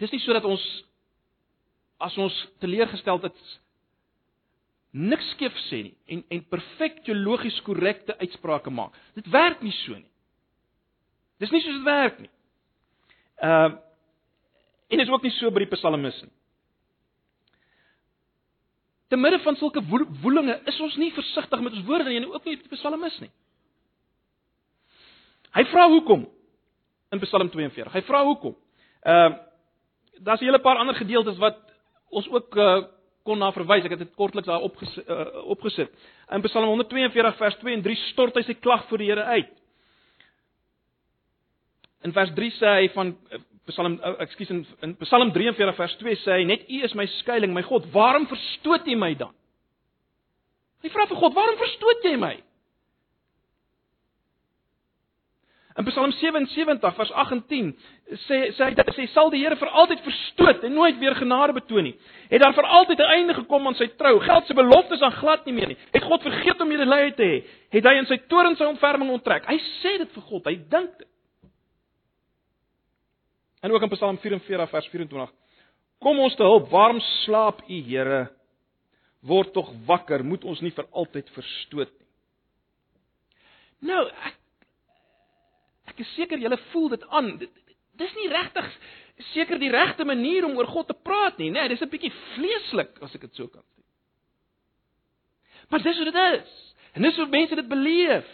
[0.00, 0.62] Dis nie sodat ons
[2.00, 3.42] as ons teleurgesteld het
[4.90, 8.96] niks skeef sê nie en en perfek teologies korrekte uitsprake maak.
[9.14, 10.08] Dit werk nie so nie.
[11.40, 12.32] Dis nie soos dit werk nie.
[13.40, 13.78] Ehm uh,
[14.90, 16.32] en is ook nie so by die psalmis nie.
[19.10, 19.82] Te midde van sulke
[20.22, 23.20] woelinge is ons nie versigtig met ons woorde nie en ook nie by die psalmis
[23.22, 23.30] nie.
[25.54, 26.26] Hy vra hoekom
[27.10, 27.90] in Psalm 42.
[27.92, 28.56] Hy vra hoekom.
[29.02, 29.38] Ehm uh,
[30.20, 31.69] daar's 'n hele paar ander gedeeltes wat
[32.10, 32.80] ons ook uh,
[33.26, 33.84] kon na verwys.
[33.86, 35.92] Ek het dit kortliks daar opgesit, uh, opgesit.
[36.34, 39.52] In Psalm 142 vers 2 en 3 stort hy sy klag voor die Here uit.
[42.08, 46.22] In vers 3 sê hy van uh, Psalm ekskuus in, in Psalm 43 vers 2
[46.24, 49.34] sê hy net U is my skuilings, my God, waarom verstoot U my dan?
[50.80, 52.36] Hy vra vir God, waarom verstoot jy my?
[55.78, 57.68] In Psalm 77 vers 8 en 10
[58.26, 61.54] sê sê hy dat sê sal die Here vir altyd verstoot en nooit weer genade
[61.54, 61.94] betoon nie.
[62.30, 64.18] Het daar vir altyd 'n einde gekom aan sy trou?
[64.20, 65.78] Geld se beloftes aan glad nie meer nie.
[65.92, 67.44] Het God vergeet om medelee te hê?
[67.70, 69.46] Het hy in sy toorn sy ontferming onttrek?
[69.46, 70.44] Hy sê dit vir God.
[70.44, 71.08] Hy dink dit.
[73.62, 75.30] En ook in Psalm 44 vers 24.
[76.00, 76.68] Kom ons te hulp.
[76.70, 78.30] Waarom slaap u, Here?
[79.22, 80.24] Word tog wakker.
[80.24, 82.06] Moet ons nie vir altyd verstoot nie.
[83.80, 84.39] Nou, ek
[85.90, 87.34] Ek is seker julle voel dit aan.
[88.00, 88.66] Dis nie regtig
[89.34, 91.66] seker die regte manier om oor God te praat nie, né?
[91.66, 93.82] Nee, dis 'n bietjie vleeslik as ek dit so kan sê.
[95.68, 96.74] Maar dis wat dit is.
[96.94, 98.26] En dis hoe mense dit beleef.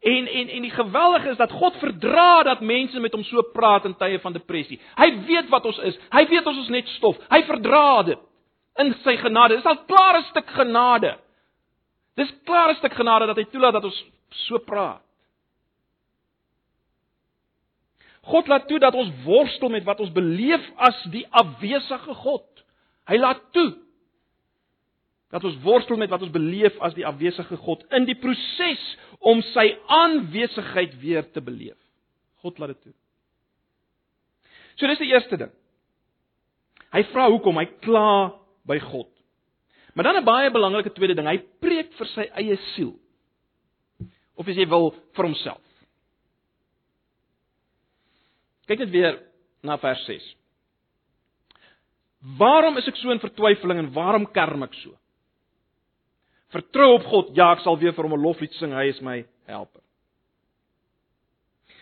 [0.00, 3.84] En en en die geweldige is dat God verdra dat mense met hom so praat
[3.84, 4.80] in tye van depressie.
[4.96, 5.98] Hy weet wat ons is.
[6.10, 7.18] Hy weet ons is net stof.
[7.28, 8.18] Hy verdra dit
[8.78, 9.56] in sy genade.
[9.56, 11.18] Dis al klaar 'n stuk genade.
[12.16, 15.02] Dis klaar 'n stuk genade dat hy toelaat dat ons so praat.
[18.30, 22.46] God laat toe dat ons worstel met wat ons beleef as die afwesige God.
[23.10, 23.70] Hy laat toe
[25.30, 28.82] dat ons worstel met wat ons beleef as die afwesige God in die proses
[29.18, 29.68] om sy
[30.00, 31.78] aanwesigheid weer te beleef.
[32.42, 32.96] God laat dit toe.
[34.78, 35.52] So dis die eerste ding.
[36.90, 38.32] Hy vra hoekom hy kla
[38.66, 39.10] by God.
[39.94, 42.94] Maar dan 'n baie belangrike tweede ding, hy preek vir sy eie siel.
[44.36, 45.69] Of as jy wil vir homself.
[48.70, 49.16] Kyk net weer
[49.66, 50.26] na vers 6.
[52.38, 54.94] Waarom is ek so in vertwyfeling en waarom kerm ek so?
[56.54, 59.24] Vertrou op God, ja, ek sal weer vir hom 'n loflied sing, hy is my
[59.46, 59.82] helper.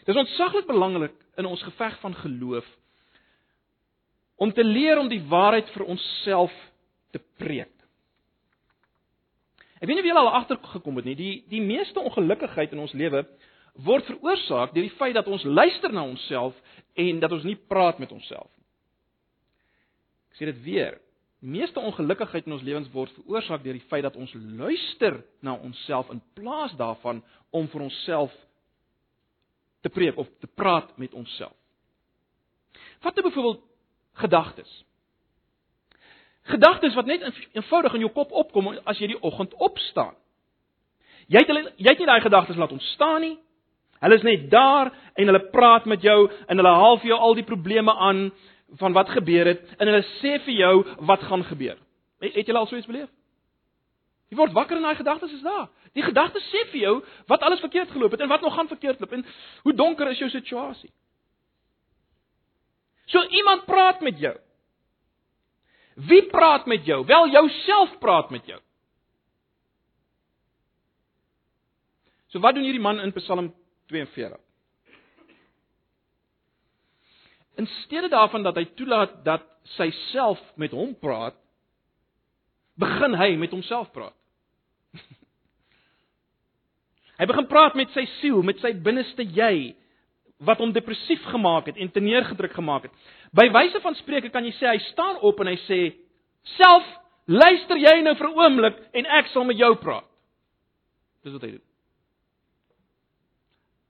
[0.07, 2.65] Dit is ontsaglik belangrik in ons geveg van geloof
[4.37, 6.53] om te leer om die waarheid vir onsself
[7.13, 7.75] te preek.
[9.81, 12.93] Ek weet nie of julle al agtergekom het nie, die die meeste ongelukkigheid in ons
[12.93, 13.27] lewe
[13.85, 16.57] word veroorsaak deur die feit dat ons luister na onsself
[16.99, 18.67] en dat ons nie praat met onsself nie.
[20.33, 20.99] Ek sê dit weer.
[21.39, 25.55] Die meeste ongelukkigheid in ons lewens word veroorsaak deur die feit dat ons luister na
[25.55, 27.23] onsself in plaas daarvan
[27.55, 28.35] om vir onsself
[29.87, 31.55] te preek of te praat met onsself.
[32.99, 33.63] Vat nou byvoorbeeld
[34.19, 34.85] gedagtes.
[36.43, 40.17] Gedagtes wat net eenvoudig in jou kop opkom as jy die oggend opstaan.
[41.29, 43.37] Jy het hulle jy het nie daai gedagtes laat ontstaan nie.
[44.01, 47.35] Hulle is net daar en hulle praat met jou en hulle haal vir jou al
[47.39, 48.29] die probleme aan
[48.79, 50.75] van wat gebeur het en hulle sê vir jou
[51.09, 51.79] wat gaan gebeur.
[52.21, 53.11] Het, het jy al so iets beleef?
[54.29, 55.69] Jy word wakker en daai gedagtes is daar.
[55.97, 56.95] Die gedagtes sê vir jou
[57.31, 59.25] wat alles verkeerd geloop het en wat nog gaan verkeerd loop en
[59.65, 60.93] hoe donker is jou situasie.
[63.09, 64.35] So iemand praat met jou.
[65.97, 67.05] Wie praat met jou?
[67.07, 68.61] Wel jouself praat met jou.
[72.29, 73.55] So wat doen hierdie man in Psalm
[73.89, 74.37] 42.
[77.59, 79.43] In steede daarvan dat hy toelaat dat
[79.77, 81.35] sy self met hom praat,
[82.79, 84.15] begin hy met homself praat.
[87.19, 89.75] hy begin praat met sy siel, met sy binneste jy
[90.47, 92.95] wat hom depressief gemaak het en teneergedruk gemaak het.
[93.35, 95.81] By wyse van spreuke kan jy sê hy staan op en hy sê:
[96.55, 96.87] "Self,
[97.27, 100.07] luister jy nou vir 'n oomblik en ek sal met jou praat."
[101.25, 101.68] Dis wat hy doen.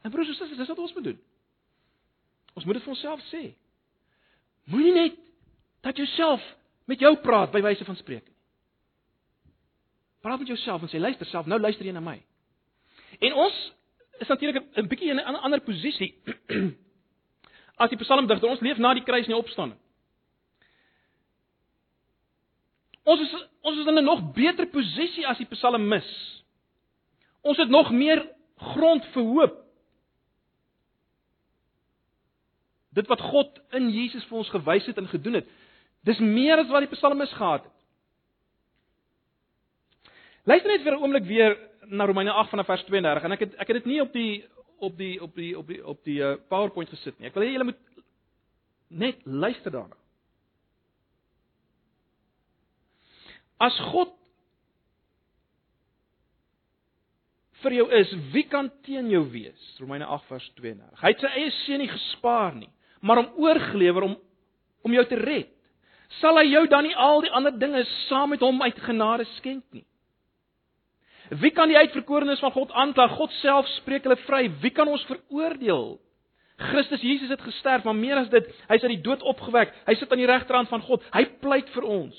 [0.03, 1.21] En broers en susters, dis wat ons moet doen.
[2.55, 3.43] Ons moet dit vir onsself sê.
[4.73, 5.19] Moenie net
[5.87, 6.43] dat jouself
[6.89, 8.37] met jou praat by wyse van spreuke nie.
[10.21, 12.17] Praat met jouself en sê luister self, nou luister jy na my.
[13.23, 13.59] En ons
[14.19, 16.15] is natuurlik 'n bietjie in 'n ander posisie
[17.83, 18.49] as die psalmdigter.
[18.49, 19.79] Ons leef na die kruis en die opstanding.
[23.05, 26.09] Ons is ons is in 'n nog beter posisie as die psalmis.
[27.43, 29.68] Ons het nog meer grond vir hoop.
[32.99, 35.51] Dit wat God in Jesus vir ons gewys het en gedoen het,
[36.07, 37.75] dis meer as wat die psalmis gehad het.
[40.49, 41.57] Luister net vir 'n oomblik weer
[41.87, 44.45] na Romeine 8 vanaf vers 32 en ek het ek het dit nie op die
[44.79, 47.29] op die op die op die op die uh, PowerPoint gesit nie.
[47.29, 47.81] Ek wil hê julle moet
[48.89, 49.97] net luister daarna.
[53.59, 54.15] As God
[57.63, 59.63] vir jou is, wie kan teen jou wees?
[59.83, 61.01] Romeine 8 vers 32.
[61.03, 64.17] Hy het sy eie seun nie gespaar nie, maar hom oorgelewer om
[64.87, 65.51] om jou te red.
[66.21, 69.65] Sal hy jou dan nie al die ander dinge saam met hom uit genade skenk
[69.75, 69.85] nie?
[71.29, 73.09] Wie kan die uitverkorenes van God aankla?
[73.19, 74.47] God self spreek hulle vry.
[74.63, 75.99] Wie kan ons veroordeel?
[76.59, 79.71] Christus Jesus het gesterf, maar meer as dit, hy is uit die dood opgewek.
[79.87, 81.05] Hy sit aan die regterhand van God.
[81.15, 82.17] Hy pleit vir ons.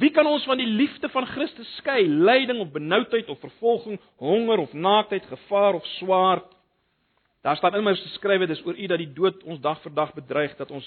[0.00, 2.02] Wie kan ons van die liefde van Christus skei?
[2.04, 6.50] Lyding of benoudheid of vervolging, honger of naaktheid, gevaar of swaard?
[7.48, 10.56] Daar staan immers geskrywe dis oor u dat die dood ons dag vir dag bedreig
[10.58, 10.84] dat ons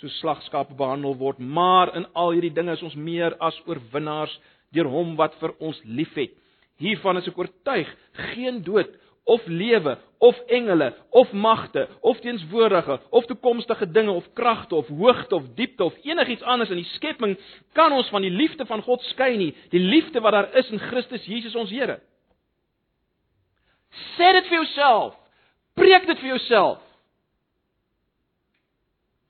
[0.00, 4.38] so slagskape behandel word, maar in al hierdie dinge is ons meer as oorwinnaars
[4.72, 6.32] deur hom wat vir ons liefhet.
[6.80, 7.92] Hiervan is ek oortuig,
[8.30, 8.96] geen dood
[9.28, 15.36] of lewe of engele of magte of teenswoordige of toekomstige dinge of kragte of hoogte
[15.36, 17.36] of diepte of enigiets anders in die skepping
[17.76, 20.80] kan ons van die liefde van God skei nie, die liefde wat daar is in
[20.88, 22.00] Christus Jesus ons Here.
[24.16, 25.27] Sê dit vir jouself.
[25.78, 26.82] Preek dit vir jouself.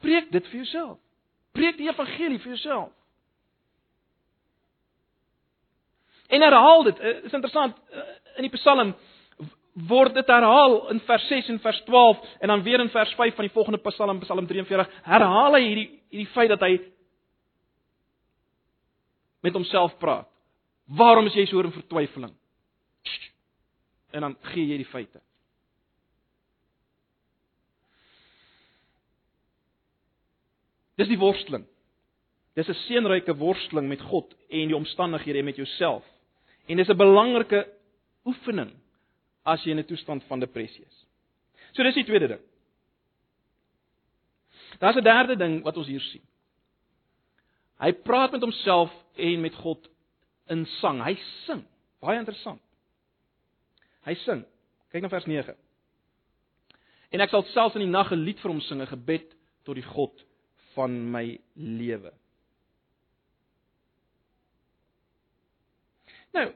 [0.04, 0.98] Preek dit vir jouself.
[1.56, 2.92] Preek die evangelie vir jouself.
[6.28, 6.98] En herhaal dit.
[6.98, 8.02] Eh, is interessant eh,
[8.36, 8.94] in die Psalm
[9.88, 13.34] word dit herhaal in vers 6 en vers 12 en dan weer in vers 5
[13.34, 16.72] van die volgende Psalm Psalm 43 herhaal hy hierdie hierdie feit dat hy
[19.44, 20.26] met homself praat.
[20.98, 22.34] Waarom is jy so in vertwyfeling?
[24.10, 25.20] En dan gee jy die feite.
[30.98, 31.66] Dis die worsteling.
[32.58, 36.04] Dis 'n seënryke worsteling met God en die omstandighede en met jouself.
[36.66, 37.68] En dis 'n belangrike
[38.24, 38.72] oefening
[39.44, 41.06] as jy in 'n toestand van depressie is.
[41.72, 42.40] So dis die tweede ding.
[44.78, 46.22] Daar's 'n derde ding wat ons hier sien.
[47.78, 49.88] Hy praat met homself en met God
[50.46, 51.04] in sang.
[51.04, 51.14] Hy
[51.46, 51.64] sing.
[52.00, 52.60] Baie interessant.
[54.04, 54.44] Hy sing.
[54.90, 55.54] Kyk na vers 9.
[57.10, 59.34] En ek sal selfs in die nag 'n lied vir hom sing, 'n gebed
[59.64, 60.24] tot die God
[60.78, 62.12] van my lewe.
[66.36, 66.48] Nou,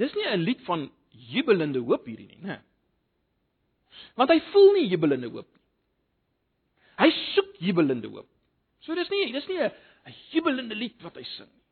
[0.00, 2.60] dis nie 'n lied van jubelende hoop hierdie nie, né?
[4.16, 5.62] Want hy voel nie jubelende hoop nie.
[6.96, 8.28] Hy soek jubelende hoop.
[8.80, 9.72] So dis nie dis nie 'n
[10.32, 11.64] jubelende lied wat hy sing nie.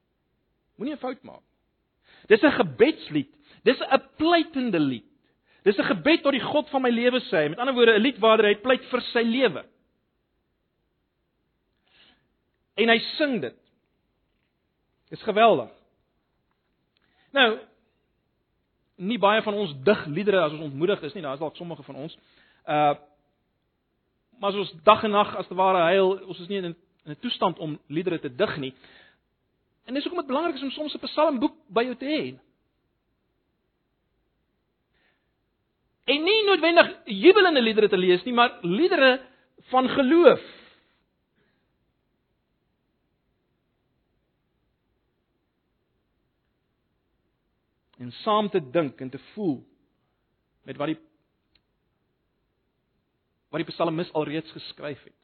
[0.76, 1.42] Moenie 'n fout maak.
[2.28, 3.32] Dis 'n gebedslied.
[3.64, 5.08] Dis 'n pleitende lied.
[5.64, 7.48] Dis 'n gebed tot die God van my lewe sê.
[7.48, 9.64] Met ander woorde, 'n lied waar hy pleit vir sy lewe.
[12.74, 13.56] En hy sing dit.
[15.08, 15.70] Dis geweldig.
[17.34, 17.48] Nou
[18.94, 22.04] nie baie van ons dig liedere as ons ontmoedig is nie, daar's dalk sommige van
[22.06, 22.16] ons.
[22.66, 22.94] Uh
[24.38, 26.74] maar as ons dag en nag as te ware huil, ons is nie in
[27.06, 28.74] 'n toestand om liedere te dig nie.
[29.86, 32.34] En dis hoekom dit belangrik is om soms 'n psalmboek by jou te hê.
[36.04, 39.20] En nie noodwendig jubelende liedere te lees nie, maar liedere
[39.70, 40.40] van geloof.
[47.98, 49.58] En saam te dink en te voel
[50.64, 51.00] met wat die
[53.54, 55.20] wat die psalmis alreeds geskryf het.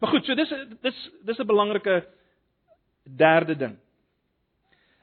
[0.00, 2.06] Maar goed, so dis dis dis 'n belangrike
[3.04, 3.76] derde ding.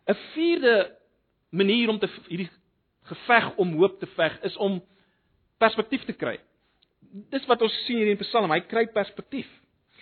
[0.07, 0.97] 'n Vierde
[1.49, 2.49] manier om te hierdie
[3.03, 4.81] geveg om hoop te veg is om
[5.57, 6.39] perspektief te kry.
[7.29, 9.47] Dis wat ons sien hier in Psalm, hy kry perspektief.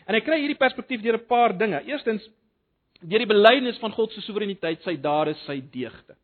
[0.06, 1.84] En hy kry hierdie perspektief deur 'n paar dinge.
[1.86, 2.30] Eerstens
[3.02, 6.16] deur die belydenis van God se soewereiniteit, sy dade, sy deugde.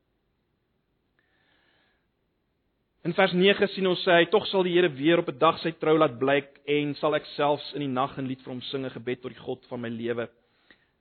[3.02, 5.58] In vers 9 sien ons sê hy tog sal die Here weer op 'n dag
[5.60, 8.62] sy trou laat blyk en sal ek selfs in die nag 'n lied vir hom
[8.62, 10.30] sing, 'n gebed tot die God van my lewe.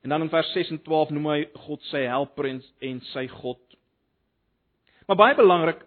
[0.03, 3.27] En dan in vers 6 en 12 noem hy God sy helper en, en sy
[3.29, 3.61] God.
[5.07, 5.85] Maar baie belangrik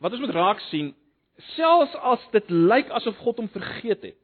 [0.00, 0.94] wat ons moet raak sien,
[1.54, 4.18] selfs as dit lyk asof God hom vergeet het.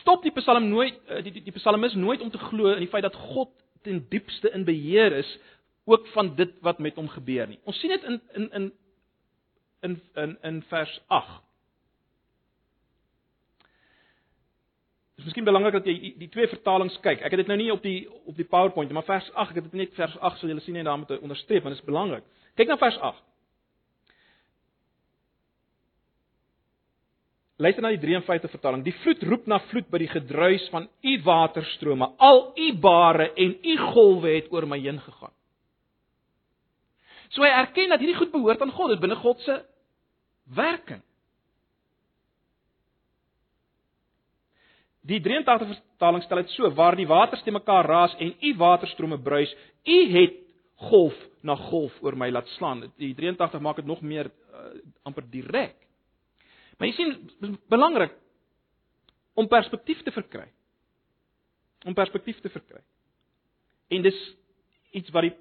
[0.00, 2.92] Stop die Psalm nooit eh, die die, die Psalmis nooit om te glo in die
[2.92, 3.48] feit dat God
[3.82, 5.38] ten diepste in beheer is
[5.84, 7.58] ook van dit wat met hom gebeur nie.
[7.64, 8.72] Ons sien dit in in in
[9.82, 11.40] in in in vers 8.
[15.12, 17.20] Dit is miskien belangrik dat jy die twee vertalings kyk.
[17.20, 19.68] Ek het dit nou nie op die op die PowerPoint maar vers 8, ek het
[19.70, 22.24] dit net vers 8 sal julle sien en daar moet onderstreep, want dit is belangrik.
[22.58, 23.20] Kyk na vers 8.
[27.62, 28.82] Luister na die 53 vertaling.
[28.82, 32.08] Die vloed roep na vloed by die gedruis van u waterstrome.
[32.18, 35.34] Al u bare en u golwe het oor my heen gegaan.
[37.32, 39.60] So hy erken dat hierdie goed behoort aan God, dit binne God se
[40.44, 41.02] werking.
[45.02, 49.18] Die 83 vertaling stel dit so: waar die waters te mekaar raas en u waterstrome
[49.18, 50.38] bruis, u het
[50.90, 52.84] golf na golf oor my laat slaan.
[52.96, 55.76] Die 83 maak dit nog meer uh, amper direk.
[56.78, 58.14] Maar jy sien belangrik
[59.34, 60.46] om perspektief te verkry.
[61.86, 62.82] Om perspektief te verkry.
[63.90, 64.18] En dis
[64.90, 65.34] iets wat die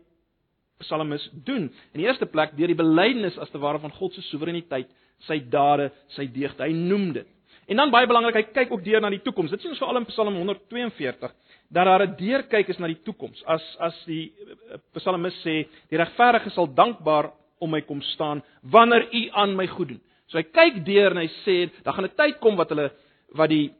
[0.81, 1.69] psalmis doen.
[1.93, 4.89] In die eerste plek deur die belydenis as te ware van God se soewereiniteit,
[5.27, 6.59] sy dade, sy deugd.
[6.59, 7.29] Hy noem dit.
[7.71, 9.51] En dan baie belangrik, hy kyk ook deur na die toekoms.
[9.53, 11.33] Dit sien ons veral in Psalm 142
[11.71, 13.43] dat daar 'n deurkyk is na die toekoms.
[13.45, 14.33] As as die
[14.71, 19.67] eh, psalmis sê, die regverdige sal dankbaar om my kom staan wanneer u aan my
[19.67, 20.01] goed doen.
[20.27, 22.91] So hy kyk deur en hy sê, daar gaan 'n tyd kom wat hulle
[23.33, 23.71] wat die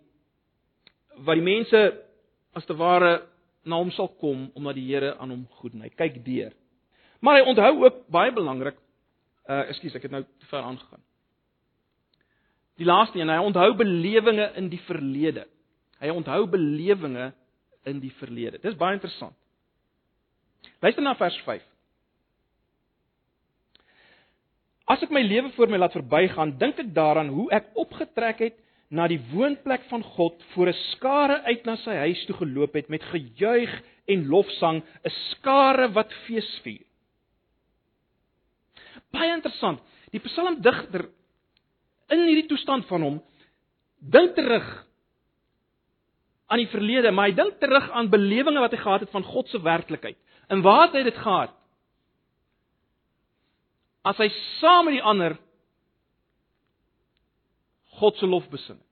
[1.18, 1.94] wat die mense
[2.54, 3.22] as te ware
[3.66, 5.82] na hom sal kom omdat die Here aan hom goed doen.
[5.82, 6.52] Hy kyk deur.
[7.22, 8.78] Maar hy onthou ook baie belangrik,
[9.46, 11.04] uh ekskuus, ek het nou te ver aangegaan.
[12.82, 15.46] Die laaste een, hy onthou belewenisse in die verlede.
[16.02, 17.36] Hy onthou belewenisse
[17.90, 18.58] in die verlede.
[18.64, 19.38] Dis baie interessant.
[20.82, 21.66] Luister na vers 5.
[24.92, 28.58] As ek my lewe voor my laat verbygaan, dink ek daaraan hoe ek opgetrek het
[28.92, 32.90] na die woonplek van God voor 'n skare uit na sy huis toe geloop het
[32.90, 33.72] met gejuig
[34.08, 36.86] en lofsang, 'n skare wat feesvier
[39.12, 39.82] baie interessant.
[40.12, 41.08] Die psalmdigter
[42.12, 43.20] in hierdie toestand van hom
[44.02, 44.68] dink terug
[46.52, 49.48] aan die verlede, maar hy dink terug aan belewinge wat hy gehad het van God
[49.48, 50.18] se werklikheid.
[50.52, 51.54] En waar het hy dit gehad?
[54.04, 54.28] As hy
[54.60, 55.38] saam met die ander
[58.02, 58.88] God se lof besing het.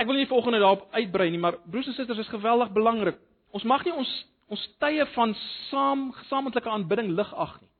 [0.00, 3.18] Ek wil nie volgende daarop uitbrei nie, maar broers en susters, is geweldig belangrik.
[3.52, 4.10] Ons mag nie ons
[4.50, 5.34] ons tye van
[5.70, 7.70] saam gesamentlike aanbidding lig ag nie.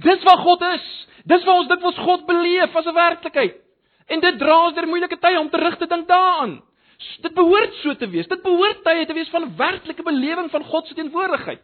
[0.00, 0.86] Dis wat God is.
[1.28, 3.56] Dis wat ons dit was God beleef as 'n werklikheid.
[4.08, 6.62] En dit dra ons deur moeilike tye om terug te dink daaraan.
[7.22, 8.28] Dit behoort so te wees.
[8.28, 11.60] Dit behoort tye te wees van werklike belewing van God se teenwoordigheid.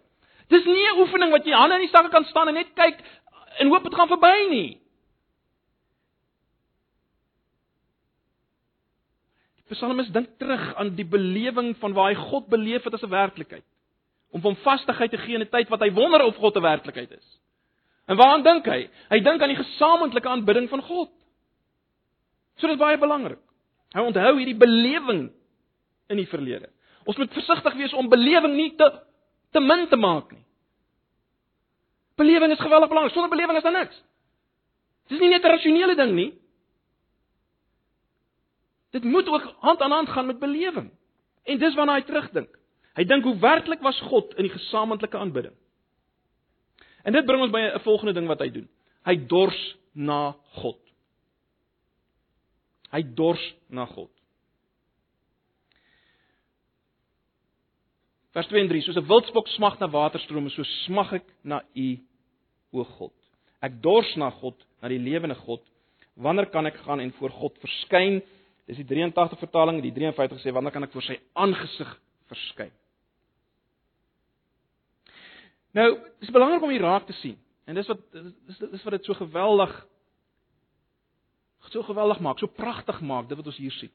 [0.48, 2.98] Dis nie 'n oefening wat jy hande in die sakke kan staan en net kyk
[3.58, 4.80] en hoop dit gaan verby nie.
[9.70, 13.64] Psalmis dink terug aan die belewing van waar hy God beleef het as 'n werklikheid.
[14.30, 17.10] Om hom vastigheid te gee in 'n tyd wat hy wonder of God 'n werklikheid
[17.10, 17.40] is.
[18.06, 18.88] En waaraan dink hy?
[19.10, 21.10] Hy dink aan die gesamentlike aanbidding van God.
[22.56, 23.38] So dit is baie belangrik.
[23.92, 25.30] Hy onthou hierdie belewing
[26.08, 26.70] in die verlede.
[27.04, 28.90] Ons moet versigtig wees om belewing nie te
[29.52, 30.44] te min te maak nie.
[32.16, 33.12] Belewing is geweldig belangrik.
[33.12, 34.02] Sonder belewing is daar niks.
[35.08, 36.32] Dit is nie net 'n rasionele ding nie.
[38.90, 40.90] Dit moet ook hand aan hand gaan met belewing.
[41.44, 42.58] En dis waarna hy terugdink.
[42.96, 45.54] Hy dink hoe werklik was God in die gesamentlike aanbidding.
[47.06, 48.68] En dit bring ons by 'n volgende ding wat hy doen.
[49.04, 50.80] Hy dors na God.
[52.90, 54.10] Hy dors na God.
[58.36, 61.98] Vers 2 en 3: Soos 'n wildspok smag na waterstrome, so smag ek na U,
[62.72, 63.14] o God.
[63.62, 65.62] Ek dors na God, na die lewende God.
[66.14, 68.22] Wanneer kan ek gaan en voor God verskyn?
[68.66, 71.92] Dis die 83 vertaling, die 53 sê wanneer kan ek voor sy aangesig
[72.30, 72.72] verskyn?
[75.76, 75.90] Nou,
[76.22, 77.36] dis belangrik om hier raak te sien.
[77.66, 79.74] En dis wat dis dis wat dit so geweldig
[81.72, 83.90] so geweldig maak, so pragtig maak, dit wat ons hier sien.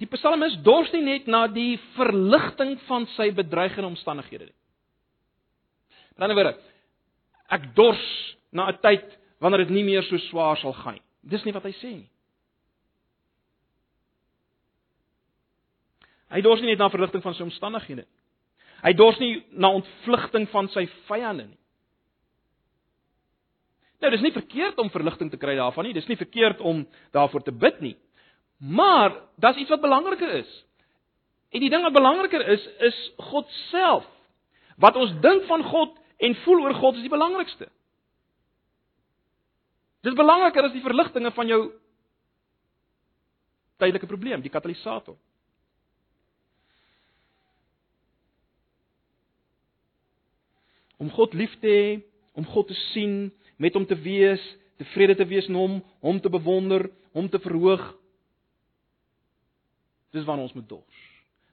[0.00, 4.56] Die psalmis dors nie net na die verligting van sy bedreigende omstandighede nie.
[6.16, 6.54] Met ander woorde,
[7.52, 8.04] ek dors
[8.50, 9.04] na 'n tyd
[9.40, 11.02] wanneer dit nie meer so swaar sal gaan nie.
[11.22, 12.10] Dis nie wat hy sê nie.
[16.32, 18.10] Hy dors nie net na verligting van sy omstandighede nie.
[18.84, 21.58] Hy dors nie na ontvlugting van sy vyande nie.
[24.02, 25.94] Nou, dis nie verkeerd om verligting te kry daarvan nie.
[25.96, 26.84] Dis nie verkeerd om
[27.16, 27.94] daarvoor te bid nie.
[28.60, 30.50] Maar daar's iets wat belangriker is.
[31.54, 32.98] En die ding wat belangriker is, is
[33.30, 34.04] God self.
[34.76, 37.70] Wat ons dink van God en voel oor God is die belangrikste.
[40.04, 41.60] Dit is belangriker as die verligtinge van jou
[43.80, 45.16] tydelike probleem, die katalisator.
[50.96, 51.88] Om God lief te hê,
[52.36, 54.42] om God te sien, met hom te wees,
[54.80, 57.84] tevrede te wees in hom, hom te bewonder, hom te verhoog.
[60.12, 61.02] Dis waarna ons moet dors.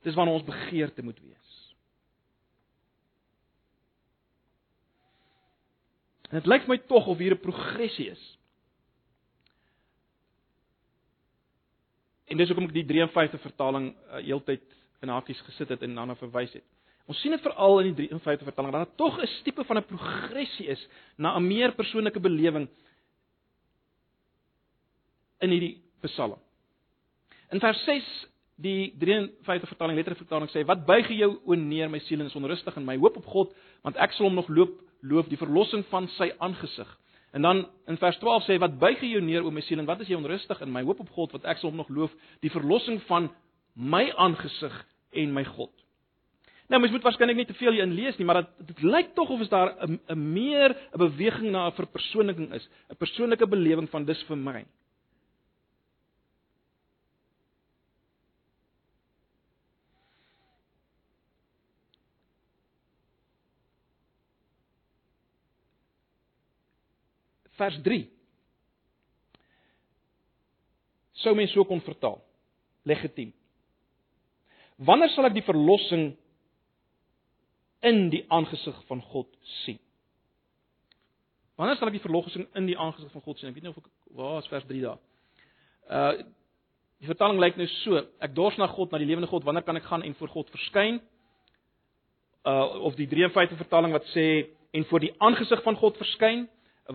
[0.03, 1.59] Dis waarna ons begeerte moet wees.
[6.33, 8.23] En dit lyk my tog of hier 'n progressie is.
[12.25, 14.63] En dis hoekom ek die 53 vertaling uh, heeltyd
[15.01, 16.65] in hakies gesit het en daarna verwys het.
[17.11, 19.85] Ons sien dit veral in die 53 vertaling dat daar tog 'n tipe van 'n
[19.85, 20.87] progressie is
[21.17, 22.67] na 'n meer persoonlike belewing
[25.39, 26.39] in hierdie Psalm.
[27.51, 31.99] In vers 6 die 53 vertaling letterlik vertaling sê wat buig jou o neer my
[31.99, 34.79] siel en is onrustig in my hoop op God want ek sal hom nog loop
[35.01, 36.87] loof die verlossing van sy aangesig.
[37.33, 40.01] En dan in vers 12 sê wat buig jou neer o my siel en wat
[40.01, 42.53] is jy onrustig in my hoop op God want ek sal hom nog loof die
[42.53, 43.31] verlossing van
[43.73, 45.82] my aangesig en my God.
[46.73, 49.29] Nou mens moet waarskynlik nie te veel hierin lees nie, maar dit dit lyk tog
[49.29, 53.89] of is daar 'n 'n meer 'n beweging na 'n verpersoonliking is, 'n persoonlike belewing
[53.89, 54.65] van dis vir my.
[67.51, 68.09] Vers 3.
[71.11, 72.21] Sou mens so kon vertaal.
[72.83, 73.33] Legitiem.
[74.77, 76.17] Wanneer sal ek die verlossing
[77.83, 79.29] in die aangesig van God
[79.63, 79.79] sien?
[81.59, 83.51] Wanneer sal ek die verlossing in die aangesig van God sien?
[83.51, 85.03] Ek weet nie of ek waar is vers 3 daar.
[85.89, 86.23] Uh
[87.03, 89.43] die vertaling lyk nou so: Ek dors na God, na die lewende God.
[89.43, 91.01] Wanneer kan ek gaan en voor God verskyn?
[92.47, 94.27] Uh of die 53 vertaling wat sê
[94.71, 96.45] en voor die aangesig van God verskyn?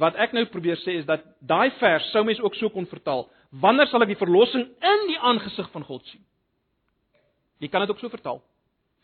[0.00, 3.26] Wat ek nou probeer sê is dat daai vers sou mens ook so kon vertaal.
[3.52, 6.24] Wanneer sal ek die verlossing in die aangesig van God sien?
[7.62, 8.42] Jy kan dit ook so vertaal.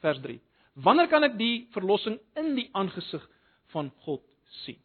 [0.05, 0.37] Vers 3.
[0.75, 3.23] Wanneer kan ek die verlossing in die aangesig
[3.75, 4.25] van God
[4.65, 4.81] sien?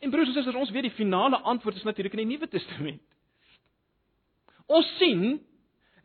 [0.00, 3.02] En broers en susters, ons weet die finale antwoord is natuurlik in die Nuwe Testament.
[4.66, 5.40] Ons sien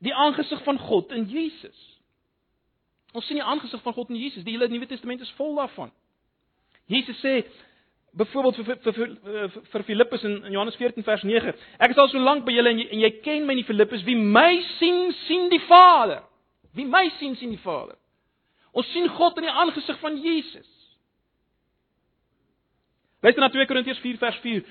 [0.04, 1.78] die aangesig van God in Jesus.
[3.16, 4.44] Ons sien die aangesig van God in Jesus.
[4.44, 5.94] Die hele Nuwe Testament is vol daarvan.
[6.92, 7.40] Jesus sê
[8.16, 11.54] byvoorbeeld vir vir vir vir Filippus in, in Johannes 14 vers 9.
[11.84, 14.06] Ek is al so lank by julle en jy, en jy ken my nie Filippus
[14.08, 16.24] wie my sien sien die Vader.
[16.76, 17.98] Wie my sien sien die Vader.
[18.76, 20.72] Ons sien God in die aangesig van Jesus.
[23.24, 24.64] Luister na 2 Korintiërs 4 vers 4.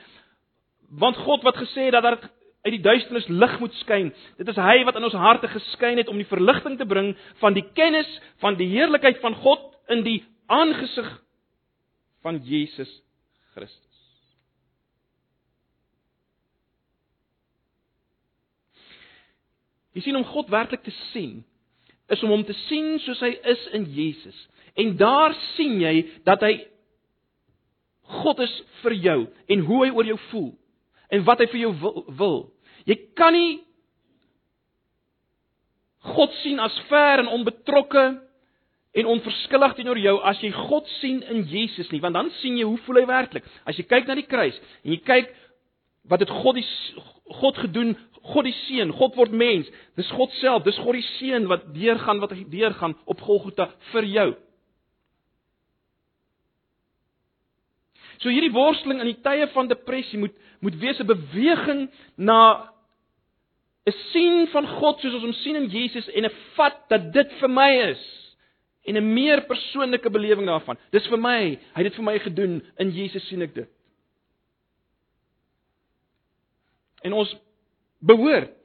[1.00, 2.20] Want God wat gesê het dat daar
[2.64, 4.12] uit die duisternis lig moet skyn.
[4.40, 7.56] Dit is hy wat in ons harte geskyn het om die verligting te bring van
[7.56, 8.08] die kennis
[8.40, 11.10] van die heerlikheid van God in die aangesig
[12.24, 12.88] van Jesus
[13.54, 14.00] Christus.
[19.94, 21.42] Jy sien om God werklik te sien
[22.12, 24.36] is om hom te sien soos hy is in Jesus.
[24.76, 25.94] En daar sien jy
[26.26, 26.56] dat hy
[28.20, 30.50] God is vir jou en hoe hy oor jou voel
[31.14, 32.02] en wat hy vir jou wil.
[32.18, 32.36] wil.
[32.84, 33.62] Jy kan nie
[36.04, 38.04] God sien as ver en onbetrokke
[38.94, 42.66] en onverskillig teenoor jou as jy God sien in Jesus nie, want dan sien jy
[42.68, 43.46] hoe voel hy werklik.
[43.66, 45.32] As jy kyk na die kruis en jy kyk
[46.10, 46.66] wat het God die
[47.40, 47.94] God gedoen,
[48.30, 49.68] God die seun, God word mens.
[49.98, 54.28] Dis God self, dis God die seun wat deurgaan wat deurgaan op Golgotha vir jou.
[58.22, 62.70] So hierdie worsteling in die tye van depressie moet moet wees 'n beweging na
[63.86, 67.32] 'n sien van God soos ons hom sien in Jesus en 'n vat dat dit
[67.40, 68.23] vir my is
[68.84, 70.78] en 'n meer persoonlike belewing daarvan.
[70.90, 73.68] Dis vir my, hy het dit vir my gedoen, in Jesus sien ek dit.
[77.02, 77.36] En ons
[78.00, 78.56] behoort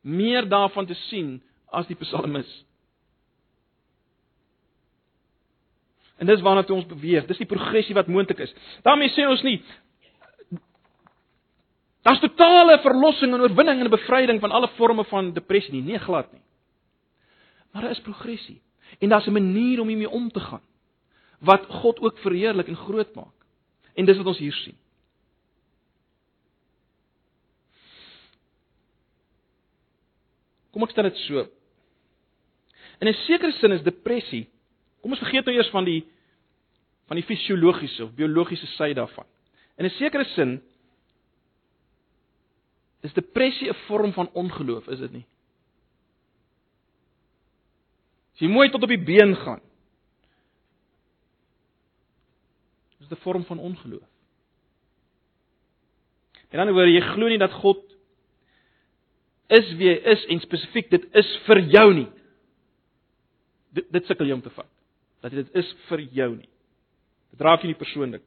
[0.00, 2.48] meer daarvan te sien as die psalmis.
[6.18, 7.26] En dis waarna toe ons beweeg.
[7.26, 8.54] Dis die progressie wat moontlik is.
[8.82, 9.62] daarmee sê ons nie
[12.02, 16.32] daar's totale verlossing en oorwinning en bevryding van alle forme van depressie nie, nee glad
[16.32, 16.40] nie.
[17.78, 18.62] Maar daar is progressie
[18.98, 20.62] en daar's 'n manier om hiermee om te gaan
[21.38, 23.44] wat God ook verheerlik en groot maak.
[23.94, 24.76] En dis wat ons hier sien.
[30.70, 31.46] Kom ek stel dit so.
[32.98, 34.48] In 'n sekere sin is depressie,
[35.00, 36.04] kom ons vergeet nou eers van die
[37.06, 39.26] van die fisiologiese of biologiese sy daarvan.
[39.76, 40.62] In 'n sekere sin
[43.00, 45.26] is depressie 'n vorm van ongeloof, is dit nie?
[48.38, 49.58] As jy mooi tot op die been gaan.
[53.02, 54.06] Dis 'n vorm van ongeloof.
[56.50, 57.82] En dan word jy glo nie dat God
[59.48, 62.08] is wie hy is en spesifiek dit is vir jou nie.
[63.74, 64.70] Dit dit sukkel jy om te vat.
[65.20, 66.48] Dat dit is vir jou nie.
[67.32, 68.22] Dit raak jou nie persoonlik.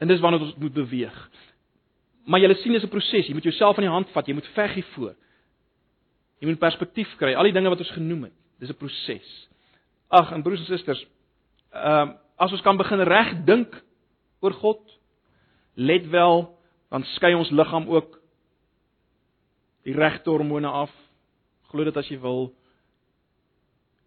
[0.00, 1.30] En dis wanneer ons moet beweeg.
[2.24, 3.26] Maar jy sien dis 'n proses.
[3.26, 4.26] Jy moet jouself aan die hand vat.
[4.26, 5.14] Jy moet veg hiervoor.
[6.38, 7.34] Jy moet perspektief kry.
[7.34, 9.48] Al die dinge wat ons genoem het, dis 'n proses.
[10.08, 11.06] Ag, en broers en susters,
[11.72, 13.74] ehm uh, as ons kan begin reg dink
[14.40, 14.80] oor God,
[15.74, 16.54] let wel,
[16.90, 18.20] dan skei ons liggaam ook
[19.82, 20.92] die regte hormone af.
[21.70, 22.52] Glo dit as jy wil.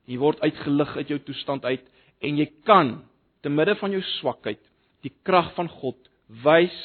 [0.10, 1.86] Jy word uitgelig uit jou toestand uit
[2.22, 3.02] en jy kan
[3.42, 4.62] te midde van jou swakheid
[5.02, 6.10] die krag van God
[6.46, 6.78] wys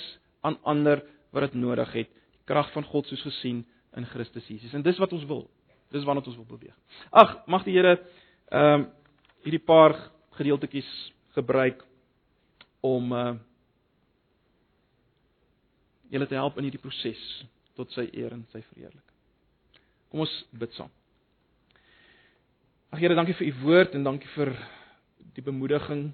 [0.46, 1.02] aan ander
[1.34, 2.08] wat dit nodig het.
[2.08, 3.64] Die krag van God soos gesien
[3.96, 4.74] in Christus Jesus.
[4.74, 5.44] En dis wat ons wil.
[5.94, 6.76] Dis waarna ons wil beweeg.
[7.10, 7.98] Ag, mag die Here
[8.50, 8.92] ehm uh,
[9.46, 9.94] hierdie paar
[10.34, 10.88] gedeeltetjies
[11.36, 11.84] gebruik
[12.82, 13.34] om uh
[16.10, 17.22] julle te help in hierdie proses
[17.74, 19.16] tot sy eer en sy verheerliking.
[20.10, 20.90] Kom ons bid saam.
[22.94, 24.52] Ag Here, dankie vir u woord en dankie vir
[25.36, 26.08] die bemoediging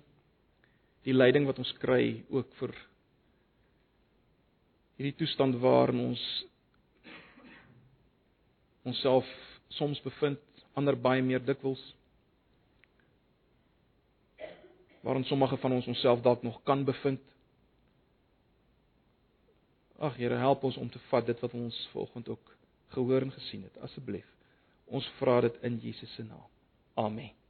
[1.07, 2.72] die leiding wat ons kry ook vir
[4.97, 6.22] hierdie toestand waarin ons
[8.83, 9.28] onsself
[9.68, 10.41] soms bevind,
[10.74, 11.83] ander baie meer dikwels
[15.03, 17.20] waarin sommige van ons onsself dalk nog kan bevind.
[19.99, 22.57] Ag Here, help ons om te vat dit wat ons vanoggend ook
[22.95, 24.26] gehoor en gesien het, asseblief.
[24.87, 26.49] Ons vra dit in Jesus se naam.
[26.95, 27.41] Amen.